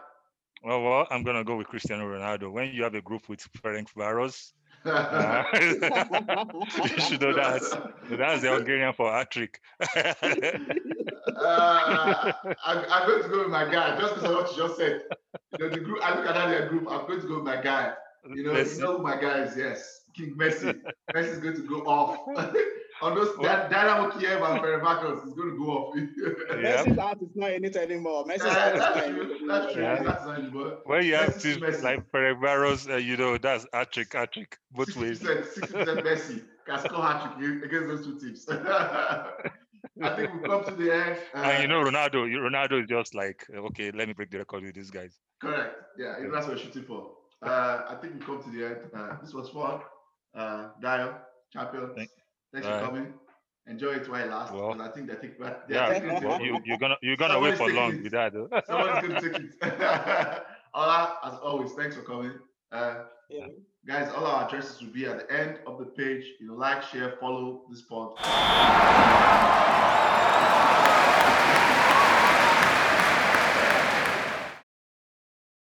Well, 0.63 0.83
well, 0.83 1.07
I'm 1.11 1.25
gonna 1.25 1.43
go 1.43 1.57
with 1.57 1.67
Cristiano 1.67 2.05
Ronaldo. 2.05 2.53
When 2.53 2.73
you 2.73 2.85
have 2.85 2.95
a 2.95 3.03
group 3.03 3.29
with 3.29 3.41
Ferencvaros, 3.65 4.53
uh, 4.89 5.45
you 5.55 7.01
should 7.01 7.21
know 7.21 7.35
that. 7.35 7.63
That's 8.11 8.43
the 8.43 8.51
Hungarian 8.51 8.93
for 8.93 9.13
hat 9.13 9.31
trick. 9.31 9.61
uh, 9.97 10.15
I'm, 12.65 12.85
I'm, 12.91 13.09
going 13.09 13.23
to 13.23 13.29
go 13.29 13.39
with 13.41 13.49
my 13.49 13.71
guy 13.71 13.99
just 13.99 14.15
because 14.15 14.31
of 14.31 14.37
what 14.37 14.57
you 14.57 14.63
just 14.63 14.77
said. 14.77 15.03
You 15.59 15.65
know, 15.65 15.75
the 15.75 15.81
group. 15.81 15.99
I 16.03 16.17
look 16.17 16.27
at 16.27 16.35
that 16.35 16.69
group. 16.69 16.87
I'm 16.91 17.07
going 17.07 17.21
to 17.21 17.27
go 17.27 17.35
with 17.37 17.45
my 17.45 17.61
guy. 17.61 17.93
You 18.29 18.43
know, 18.43 18.53
Messi. 18.53 18.77
you 18.77 18.83
know 18.83 18.99
who 18.99 19.03
my 19.03 19.21
guy 19.21 19.43
is. 19.43 19.57
Yes, 19.57 20.03
King 20.17 20.35
Messi. 20.37 20.81
Messi 21.15 21.29
is 21.29 21.39
going 21.39 21.57
to 21.57 21.63
go 21.63 21.87
off. 21.87 22.21
On 23.03 23.15
those 23.15 23.37
that 23.43 23.71
Dynamo 23.71 24.11
Kiev 24.19 24.41
and 24.41 24.61
Fenerbahce 24.61 25.27
is 25.27 25.35
going 25.35 25.51
to 25.51 25.59
go 25.59 25.71
off. 25.71 25.97
yeah. 25.97 26.85
Messi's 26.85 26.99
heart 26.99 27.19
is 27.21 27.29
not 27.35 27.53
in 27.53 27.65
it 27.65 27.77
anymore. 27.77 28.25
Messi's 28.25 28.43
heart 28.43 28.75
is 28.75 28.81
not 28.81 29.07
in 29.07 29.17
it. 29.17 29.29
That's 29.47 29.73
true. 29.73 29.83
Yeah. 29.83 30.03
That's 30.03 30.25
not 30.25 30.39
anymore. 30.39 30.79
When 30.85 31.05
you 31.05 31.15
have 31.17 31.39
to 31.39 31.59
like 31.83 32.11
Fenerbahce, 32.11 32.91
uh, 32.91 32.97
you 32.97 33.17
know 33.17 33.37
that's 33.37 33.67
hat 33.73 33.93
trick, 33.93 34.13
hat 34.15 34.33
trick, 34.33 34.57
both 34.73 34.97
ways. 34.97 35.21
60 35.21 35.61
percent 35.61 36.01
Messi 36.07 36.43
can 36.67 36.79
score 36.79 37.03
hat 37.03 37.39
trick 37.39 37.65
against 37.65 37.89
those 37.89 38.07
two 38.07 38.19
teams. 38.19 38.49
I 40.03 40.15
think 40.17 40.33
we've 40.33 40.43
come 40.43 40.65
to 40.65 40.73
the 40.73 40.95
end. 40.95 41.19
Uh, 41.35 41.39
and 41.39 41.63
you 41.63 41.69
know, 41.69 41.83
Ronaldo, 41.83 42.27
Ronaldo 42.29 42.83
is 42.83 42.89
just 42.89 43.15
like, 43.15 43.47
okay, 43.55 43.91
let 43.93 44.09
me 44.09 44.15
break 44.15 44.31
the 44.31 44.39
record 44.39 44.65
with 44.65 44.75
these 44.75 44.91
guys. 44.91 45.19
Correct. 45.41 45.75
Yeah, 45.99 46.17
that's 46.33 46.47
what 46.47 46.57
we're 46.57 46.63
shooting 46.63 46.83
for. 46.83 47.13
Uh, 47.43 47.83
I 47.89 47.97
think 48.01 48.15
we 48.15 48.21
come 48.21 48.43
to 48.43 48.51
the 48.51 48.67
end. 48.67 48.77
Uh, 48.95 49.17
this 49.23 49.33
was 49.33 49.51
fun. 49.51 49.81
Uh, 50.35 50.71
Dayo, 50.83 51.15
champion. 51.53 51.93
Thank, 51.95 52.11
thanks 52.63 52.69
for 52.69 52.87
coming. 52.87 53.13
Enjoy 53.69 53.95
it 53.95 54.09
while 54.09 54.25
it 54.25 54.31
lasts. 54.31 54.53
Well, 54.55 54.81
I 54.81 54.89
think 54.89 55.09
they 55.09 55.17
think 55.17 55.39
that. 55.41 55.65
Yeah, 55.69 56.21
well, 56.25 56.41
you, 56.41 56.61
you're 56.65 56.79
gonna 56.79 56.97
you're 57.03 57.17
gonna 57.17 57.41
wait 57.41 57.57
for 57.57 57.69
long 57.69 57.97
it. 57.97 58.03
with 58.05 58.13
that. 58.13 58.33
Though. 58.33 58.49
Someone's 58.67 59.07
gonna 59.07 59.21
take 59.21 59.43
it. 59.43 59.55
Ola, 60.75 61.19
as 61.25 61.35
always, 61.43 61.73
thanks 61.73 61.97
for 61.97 62.03
coming. 62.03 62.33
Uh, 62.71 63.05
yeah. 63.29 63.47
Guys, 63.87 64.09
all 64.15 64.25
our 64.25 64.47
addresses 64.47 64.81
will 64.81 64.93
be 64.93 65.07
at 65.07 65.27
the 65.27 65.33
end 65.33 65.59
of 65.67 65.79
the 65.79 65.87
page. 65.87 66.25
You 66.41 66.49
know, 66.49 66.55
like, 66.55 66.83
share, 66.83 67.17
follow 67.21 67.63
this 67.71 67.83
pod. 67.83 68.17